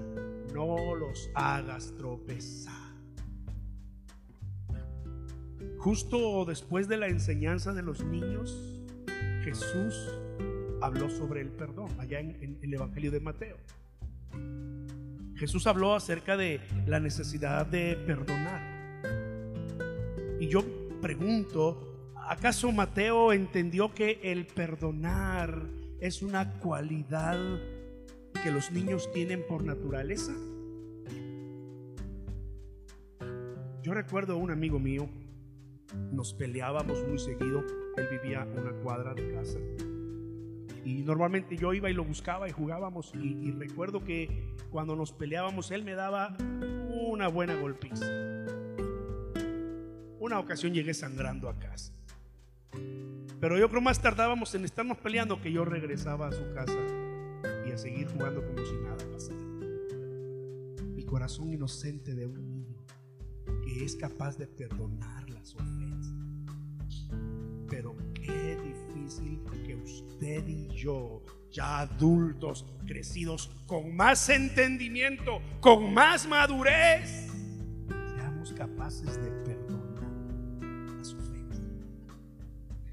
no 0.53 0.95
los 0.95 1.29
hagas 1.35 1.93
tropezar. 1.95 2.89
Justo 5.77 6.45
después 6.45 6.87
de 6.87 6.97
la 6.97 7.07
enseñanza 7.07 7.73
de 7.73 7.81
los 7.81 8.03
niños, 8.03 8.81
Jesús 9.43 10.09
habló 10.81 11.09
sobre 11.09 11.41
el 11.41 11.49
perdón, 11.49 11.89
allá 11.99 12.19
en, 12.19 12.59
el 12.61 12.73
Evangelio 12.73 13.11
de 13.11 13.19
Mateo. 13.19 13.57
Jesús 15.35 15.67
habló 15.67 15.95
acerca 15.95 16.35
de 16.35 16.59
la 16.85 16.99
necesidad 16.99 17.65
de 17.65 17.95
perdonar. 17.95 18.61
Y 20.39 20.47
yo 20.47 20.63
pregunto, 21.01 22.13
¿acaso 22.27 22.71
Mateo 22.73 23.31
entendió 23.31 23.93
que 23.93 24.19
el 24.21 24.47
perdonar 24.47 25.65
es 26.01 26.21
una 26.21 26.59
cualidad 26.59 27.39
que 28.43 28.51
los 28.51 28.71
niños 28.71 29.11
tienen 29.11 29.45
por 29.45 29.63
naturaleza. 29.63 30.33
Yo 33.81 33.93
recuerdo 33.93 34.33
a 34.33 34.35
un 34.37 34.51
amigo 34.51 34.79
mío, 34.79 35.09
nos 36.11 36.33
peleábamos 36.33 37.05
muy 37.07 37.19
seguido, 37.19 37.63
él 37.97 38.07
vivía 38.11 38.47
una 38.55 38.71
cuadra 38.83 39.13
de 39.13 39.33
casa. 39.33 39.59
Y 40.85 41.03
normalmente 41.03 41.57
yo 41.57 41.73
iba 41.73 41.89
y 41.89 41.93
lo 41.93 42.03
buscaba 42.03 42.47
y 42.47 42.51
jugábamos. 42.51 43.11
Y, 43.13 43.47
y 43.47 43.51
recuerdo 43.51 44.03
que 44.03 44.55
cuando 44.69 44.95
nos 44.95 45.11
peleábamos, 45.11 45.71
él 45.71 45.83
me 45.83 45.93
daba 45.93 46.35
una 46.89 47.27
buena 47.27 47.55
golpiza. 47.55 48.05
Una 50.19 50.39
ocasión 50.39 50.73
llegué 50.73 50.93
sangrando 50.93 51.49
a 51.49 51.57
casa. 51.59 51.93
Pero 53.39 53.57
yo 53.57 53.69
creo 53.69 53.81
más 53.81 54.01
tardábamos 54.01 54.53
en 54.55 54.65
estarnos 54.65 54.97
peleando 54.97 55.41
que 55.41 55.51
yo 55.51 55.65
regresaba 55.65 56.27
a 56.27 56.31
su 56.31 56.53
casa 56.53 56.98
a 57.71 57.77
seguir 57.77 58.07
jugando 58.07 58.45
como 58.45 58.65
si 58.65 58.73
nada 58.77 58.97
pasara. 59.11 59.39
El 60.95 61.05
corazón 61.05 61.51
inocente 61.51 62.13
de 62.13 62.25
un 62.25 62.47
niño 62.47 62.85
que 63.63 63.83
es 63.83 63.95
capaz 63.95 64.37
de 64.37 64.47
perdonar 64.47 65.29
las 65.29 65.55
ofensas. 65.55 66.13
Pero 67.69 67.95
qué 68.13 68.57
difícil 68.57 69.41
que 69.65 69.75
usted 69.75 70.47
y 70.47 70.67
yo, 70.69 71.23
ya 71.51 71.79
adultos, 71.79 72.65
crecidos, 72.85 73.51
con 73.67 73.95
más 73.95 74.29
entendimiento, 74.29 75.39
con 75.59 75.93
más 75.93 76.27
madurez, 76.27 77.27
seamos 78.15 78.53
capaces 78.53 79.21
de 79.21 79.31
perdonar 79.43 79.68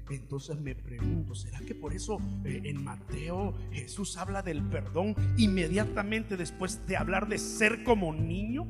Entonces 0.09 0.59
me 0.59 0.73
pregunto, 0.73 1.35
¿será 1.35 1.59
que 1.59 1.75
por 1.75 1.93
eso 1.93 2.19
eh, 2.45 2.61
en 2.65 2.83
Mateo 2.83 3.53
Jesús 3.71 4.17
habla 4.17 4.41
del 4.41 4.61
perdón 4.63 5.15
inmediatamente 5.37 6.37
después 6.37 6.85
de 6.87 6.95
hablar 6.95 7.27
de 7.27 7.37
ser 7.37 7.83
como 7.83 8.13
niño? 8.13 8.67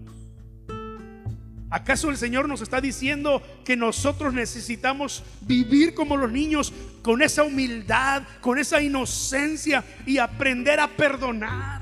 ¿Acaso 1.70 2.10
el 2.10 2.18
Señor 2.18 2.48
nos 2.48 2.62
está 2.62 2.80
diciendo 2.80 3.42
que 3.66 3.76
nosotros 3.76 4.34
necesitamos 4.34 5.24
vivir 5.42 5.94
como 5.94 6.16
los 6.16 6.32
niños 6.32 6.74
con 7.02 7.22
esa 7.22 7.44
humildad, 7.44 8.24
con 8.40 8.58
esa 8.58 8.82
inocencia 8.82 9.84
y 10.06 10.18
aprender 10.18 10.80
a 10.80 10.88
perdonar 10.88 11.82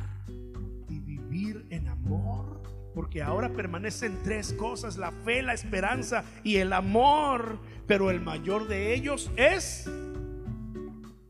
y 0.89 0.99
vivir 0.99 1.67
en 1.69 1.87
amor? 1.87 2.63
Porque 2.95 3.21
ahora 3.21 3.53
permanecen 3.53 4.17
tres 4.23 4.53
cosas, 4.53 4.97
la 4.97 5.11
fe, 5.11 5.43
la 5.43 5.53
esperanza 5.53 6.23
y 6.43 6.55
el 6.55 6.73
amor 6.73 7.59
pero 7.87 8.09
el 8.09 8.21
mayor 8.21 8.67
de 8.67 8.93
ellos 8.93 9.31
es 9.35 9.89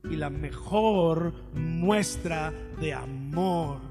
y 0.09 0.15
la 0.15 0.29
mejor 0.29 1.33
muestra 1.53 2.51
de 2.79 2.93
amor 2.93 3.81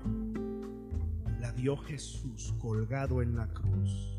la 1.41 1.53
dio 1.53 1.77
Jesús 1.77 2.55
colgado 2.59 3.21
en 3.21 3.37
la 3.37 3.49
cruz, 3.49 4.19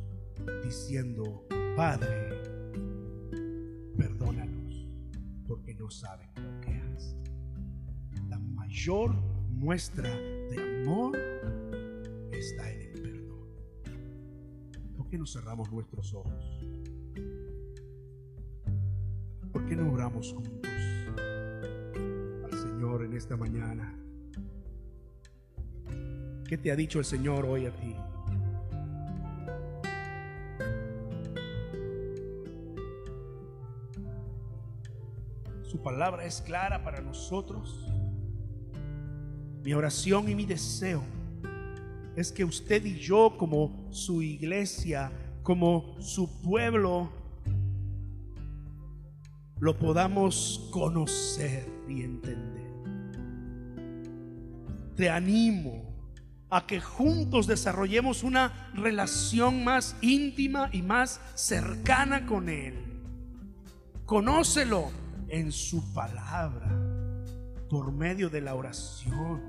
diciendo, 0.63 1.47
Padre, 1.75 2.29
perdónalos 3.97 4.87
porque 5.47 5.73
no 5.75 5.89
saben 5.89 6.29
lo 6.35 6.61
que 6.61 6.71
hacen. 6.75 7.23
mayor 8.53 9.15
muestra 9.49 10.09
de 10.09 10.81
amor 10.81 11.17
está 12.31 12.71
en 12.71 12.81
el 12.81 13.01
perdón. 13.01 13.47
¿Por 14.97 15.07
qué 15.07 15.17
no 15.17 15.25
cerramos 15.25 15.71
nuestros 15.71 16.13
ojos? 16.13 16.59
¿Por 19.55 19.65
qué 19.67 19.75
no 19.77 19.89
oramos 19.89 20.33
juntos 20.33 20.69
al 22.43 22.59
Señor 22.59 23.05
en 23.05 23.13
esta 23.13 23.37
mañana? 23.37 23.97
¿Qué 26.45 26.57
te 26.57 26.73
ha 26.73 26.75
dicho 26.75 26.99
el 26.99 27.05
Señor 27.05 27.45
hoy 27.45 27.65
a 27.65 27.71
ti? 27.71 27.95
Su 35.63 35.81
palabra 35.81 36.25
es 36.25 36.41
clara 36.41 36.83
para 36.83 36.99
nosotros. 36.99 37.89
Mi 39.63 39.73
oración 39.73 40.27
y 40.27 40.35
mi 40.35 40.45
deseo 40.45 41.01
es 42.17 42.33
que 42.33 42.43
usted 42.43 42.83
y 42.83 42.99
yo 42.99 43.37
como 43.37 43.87
su 43.91 44.21
iglesia, 44.21 45.13
como 45.43 45.95
su 46.01 46.41
pueblo, 46.41 47.09
lo 49.59 49.77
podamos 49.77 50.67
conocer 50.71 51.67
y 51.87 52.03
entender. 52.03 52.65
Te 54.95 55.09
animo 55.09 55.83
a 56.49 56.65
que 56.65 56.79
juntos 56.79 57.47
desarrollemos 57.47 58.23
una 58.23 58.71
relación 58.73 59.63
más 59.63 59.95
íntima 60.01 60.69
y 60.71 60.81
más 60.81 61.19
cercana 61.35 62.25
con 62.25 62.49
Él. 62.49 62.75
Conócelo 64.05 64.91
en 65.27 65.51
su 65.51 65.93
palabra, 65.93 66.69
por 67.69 67.91
medio 67.91 68.29
de 68.29 68.41
la 68.41 68.55
oración, 68.55 69.41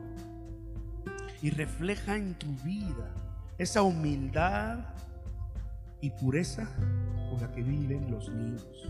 y 1.42 1.50
refleja 1.50 2.16
en 2.16 2.34
tu 2.34 2.46
vida 2.64 3.14
esa 3.58 3.82
humildad 3.82 4.78
y 6.00 6.10
pureza 6.10 6.68
con 7.30 7.40
la 7.40 7.52
que 7.52 7.62
viven 7.62 8.10
los 8.10 8.28
niños. 8.30 8.88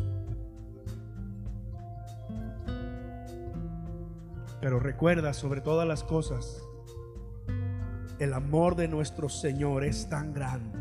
Pero 4.67 4.81
recuerda 4.81 5.33
sobre 5.33 5.61
todas 5.61 5.87
las 5.87 6.03
cosas, 6.03 6.61
el 8.19 8.35
amor 8.35 8.75
de 8.75 8.89
nuestro 8.89 9.29
Señor 9.29 9.85
es 9.85 10.09
tan 10.09 10.35
grande 10.35 10.77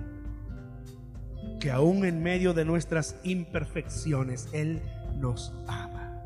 que 1.59 1.69
aún 1.69 2.03
en 2.03 2.23
medio 2.23 2.55
de 2.55 2.65
nuestras 2.65 3.15
imperfecciones, 3.23 4.49
Él 4.53 4.81
nos 5.19 5.53
ama. 5.67 6.25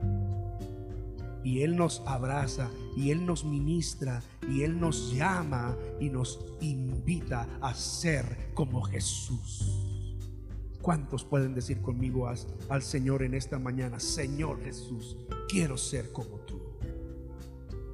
Y 1.44 1.64
Él 1.64 1.76
nos 1.76 2.02
abraza, 2.06 2.70
y 2.96 3.12
Él 3.12 3.26
nos 3.26 3.44
ministra, 3.44 4.24
y 4.48 4.64
Él 4.64 4.80
nos 4.80 5.14
llama 5.14 5.76
y 6.00 6.10
nos 6.10 6.40
invita 6.62 7.46
a 7.60 7.74
ser 7.74 8.54
como 8.54 8.84
Jesús. 8.84 9.86
¿Cuántos 10.82 11.26
pueden 11.26 11.54
decir 11.54 11.82
conmigo 11.82 12.32
al 12.70 12.84
Señor 12.84 13.22
en 13.22 13.34
esta 13.34 13.60
mañana, 13.60 14.00
Señor 14.00 14.64
Jesús, 14.64 15.18
quiero 15.50 15.76
ser 15.76 16.14
como? 16.14 16.39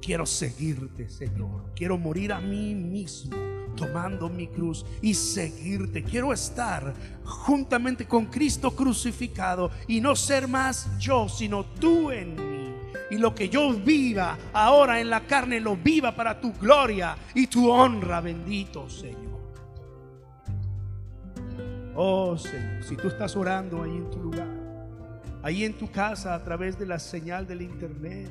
Quiero 0.06 0.24
seguirte, 0.24 1.08
Señor. 1.08 1.72
Quiero 1.74 1.98
morir 1.98 2.32
a 2.32 2.40
mí 2.40 2.76
mismo 2.76 3.36
tomando 3.74 4.28
mi 4.28 4.46
cruz 4.46 4.86
y 5.02 5.14
seguirte. 5.14 6.04
Quiero 6.04 6.32
estar 6.32 6.94
juntamente 7.24 8.06
con 8.06 8.26
Cristo 8.26 8.70
crucificado 8.70 9.68
y 9.88 10.00
no 10.00 10.14
ser 10.14 10.46
más 10.46 10.96
yo, 11.00 11.28
sino 11.28 11.64
tú 11.64 12.12
en 12.12 12.36
mí. 12.36 12.72
Y 13.10 13.18
lo 13.18 13.34
que 13.34 13.48
yo 13.48 13.72
viva 13.72 14.38
ahora 14.52 15.00
en 15.00 15.10
la 15.10 15.26
carne, 15.26 15.58
lo 15.58 15.76
viva 15.76 16.14
para 16.14 16.40
tu 16.40 16.52
gloria 16.52 17.16
y 17.34 17.48
tu 17.48 17.68
honra, 17.68 18.20
bendito 18.20 18.88
Señor. 18.88 19.40
Oh 21.96 22.38
Señor, 22.38 22.84
si 22.84 22.94
tú 22.94 23.08
estás 23.08 23.34
orando 23.34 23.82
ahí 23.82 23.96
en 23.96 24.08
tu 24.08 24.20
lugar, 24.20 24.46
ahí 25.42 25.64
en 25.64 25.76
tu 25.76 25.90
casa 25.90 26.32
a 26.32 26.44
través 26.44 26.78
de 26.78 26.86
la 26.86 27.00
señal 27.00 27.44
del 27.44 27.62
internet, 27.62 28.30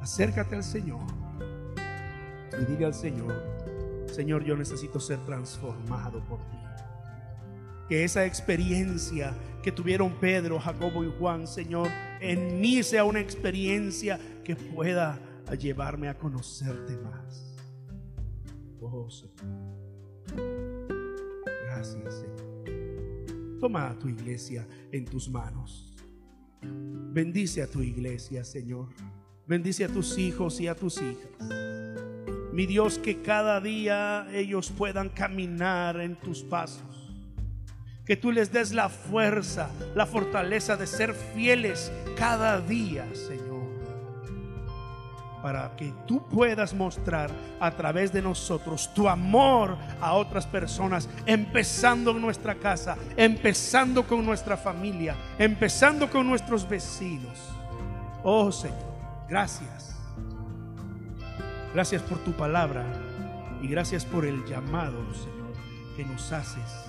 acércate 0.00 0.56
al 0.56 0.64
Señor 0.64 1.00
y 2.60 2.64
dile 2.64 2.86
al 2.86 2.94
Señor, 2.94 3.34
Señor, 4.12 4.44
yo 4.44 4.56
necesito 4.56 4.98
ser 5.00 5.18
transformado 5.24 6.20
por 6.24 6.38
ti. 6.50 6.56
Que 7.88 8.04
esa 8.04 8.26
experiencia 8.26 9.34
que 9.62 9.72
tuvieron 9.72 10.12
Pedro, 10.18 10.58
Jacobo 10.58 11.04
y 11.04 11.12
Juan, 11.18 11.46
Señor, 11.46 11.88
en 12.20 12.60
mí 12.60 12.82
sea 12.82 13.04
una 13.04 13.20
experiencia 13.20 14.18
que 14.44 14.56
pueda 14.56 15.18
llevarme 15.58 16.08
a 16.08 16.18
conocerte 16.18 16.96
más. 16.98 17.56
Oh, 18.80 19.08
Señor. 19.10 19.34
Gracias, 21.64 22.14
Señor. 22.14 23.58
Toma 23.60 23.90
a 23.90 23.98
tu 23.98 24.08
iglesia 24.08 24.66
en 24.92 25.04
tus 25.04 25.28
manos. 25.28 25.94
Bendice 26.62 27.62
a 27.62 27.66
tu 27.66 27.82
iglesia, 27.82 28.44
Señor. 28.44 28.88
Bendice 29.48 29.86
a 29.86 29.88
tus 29.88 30.18
hijos 30.18 30.60
y 30.60 30.68
a 30.68 30.74
tus 30.74 31.00
hijas. 31.00 31.30
Mi 32.52 32.66
Dios, 32.66 32.98
que 32.98 33.22
cada 33.22 33.62
día 33.62 34.26
ellos 34.30 34.70
puedan 34.70 35.08
caminar 35.08 35.98
en 36.00 36.16
tus 36.16 36.42
pasos. 36.42 36.82
Que 38.04 38.14
tú 38.14 38.30
les 38.30 38.52
des 38.52 38.72
la 38.72 38.90
fuerza, 38.90 39.70
la 39.94 40.04
fortaleza 40.04 40.76
de 40.76 40.86
ser 40.86 41.14
fieles 41.14 41.90
cada 42.14 42.60
día, 42.60 43.06
Señor. 43.14 43.68
Para 45.42 45.74
que 45.76 45.94
tú 46.06 46.28
puedas 46.28 46.74
mostrar 46.74 47.30
a 47.58 47.70
través 47.70 48.12
de 48.12 48.20
nosotros 48.20 48.92
tu 48.92 49.08
amor 49.08 49.78
a 49.98 50.12
otras 50.12 50.46
personas, 50.46 51.08
empezando 51.24 52.10
en 52.10 52.20
nuestra 52.20 52.54
casa, 52.54 52.98
empezando 53.16 54.06
con 54.06 54.26
nuestra 54.26 54.58
familia, 54.58 55.16
empezando 55.38 56.10
con 56.10 56.26
nuestros 56.26 56.68
vecinos. 56.68 57.38
Oh 58.22 58.52
Señor. 58.52 58.97
Gracias. 59.28 59.94
Gracias 61.74 62.02
por 62.02 62.18
tu 62.18 62.32
palabra 62.32 62.84
y 63.60 63.68
gracias 63.68 64.04
por 64.04 64.24
el 64.24 64.44
llamado, 64.46 64.98
Señor, 65.12 65.52
que 65.96 66.04
nos 66.04 66.32
haces 66.32 66.86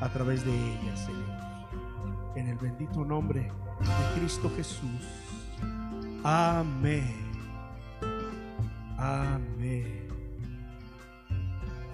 a 0.00 0.08
través 0.10 0.44
de 0.44 0.52
ella, 0.52 0.96
Señor. 0.96 2.36
En 2.36 2.48
el 2.48 2.56
bendito 2.56 3.04
nombre 3.04 3.40
de 3.40 4.20
Cristo 4.20 4.50
Jesús. 4.54 5.02
Amén. 6.22 7.32
Amén. 8.96 10.08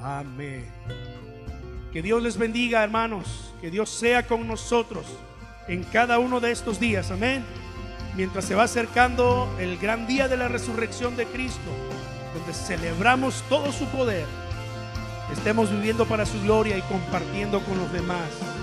Amén. 0.02 0.66
Que 1.92 2.02
Dios 2.02 2.22
les 2.22 2.36
bendiga, 2.36 2.84
hermanos. 2.84 3.54
Que 3.62 3.70
Dios 3.70 3.88
sea 3.88 4.26
con 4.26 4.46
nosotros 4.46 5.06
en 5.66 5.82
cada 5.84 6.18
uno 6.18 6.40
de 6.40 6.50
estos 6.50 6.78
días. 6.78 7.10
Amén 7.10 7.65
mientras 8.16 8.44
se 8.44 8.54
va 8.54 8.64
acercando 8.64 9.48
el 9.58 9.76
gran 9.78 10.06
día 10.06 10.28
de 10.28 10.36
la 10.36 10.48
resurrección 10.48 11.16
de 11.16 11.26
Cristo, 11.26 11.70
donde 12.34 12.52
celebramos 12.54 13.44
todo 13.48 13.72
su 13.72 13.84
poder, 13.86 14.26
estemos 15.32 15.70
viviendo 15.70 16.06
para 16.06 16.24
su 16.24 16.40
gloria 16.42 16.78
y 16.78 16.82
compartiendo 16.82 17.60
con 17.60 17.78
los 17.78 17.92
demás 17.92 18.55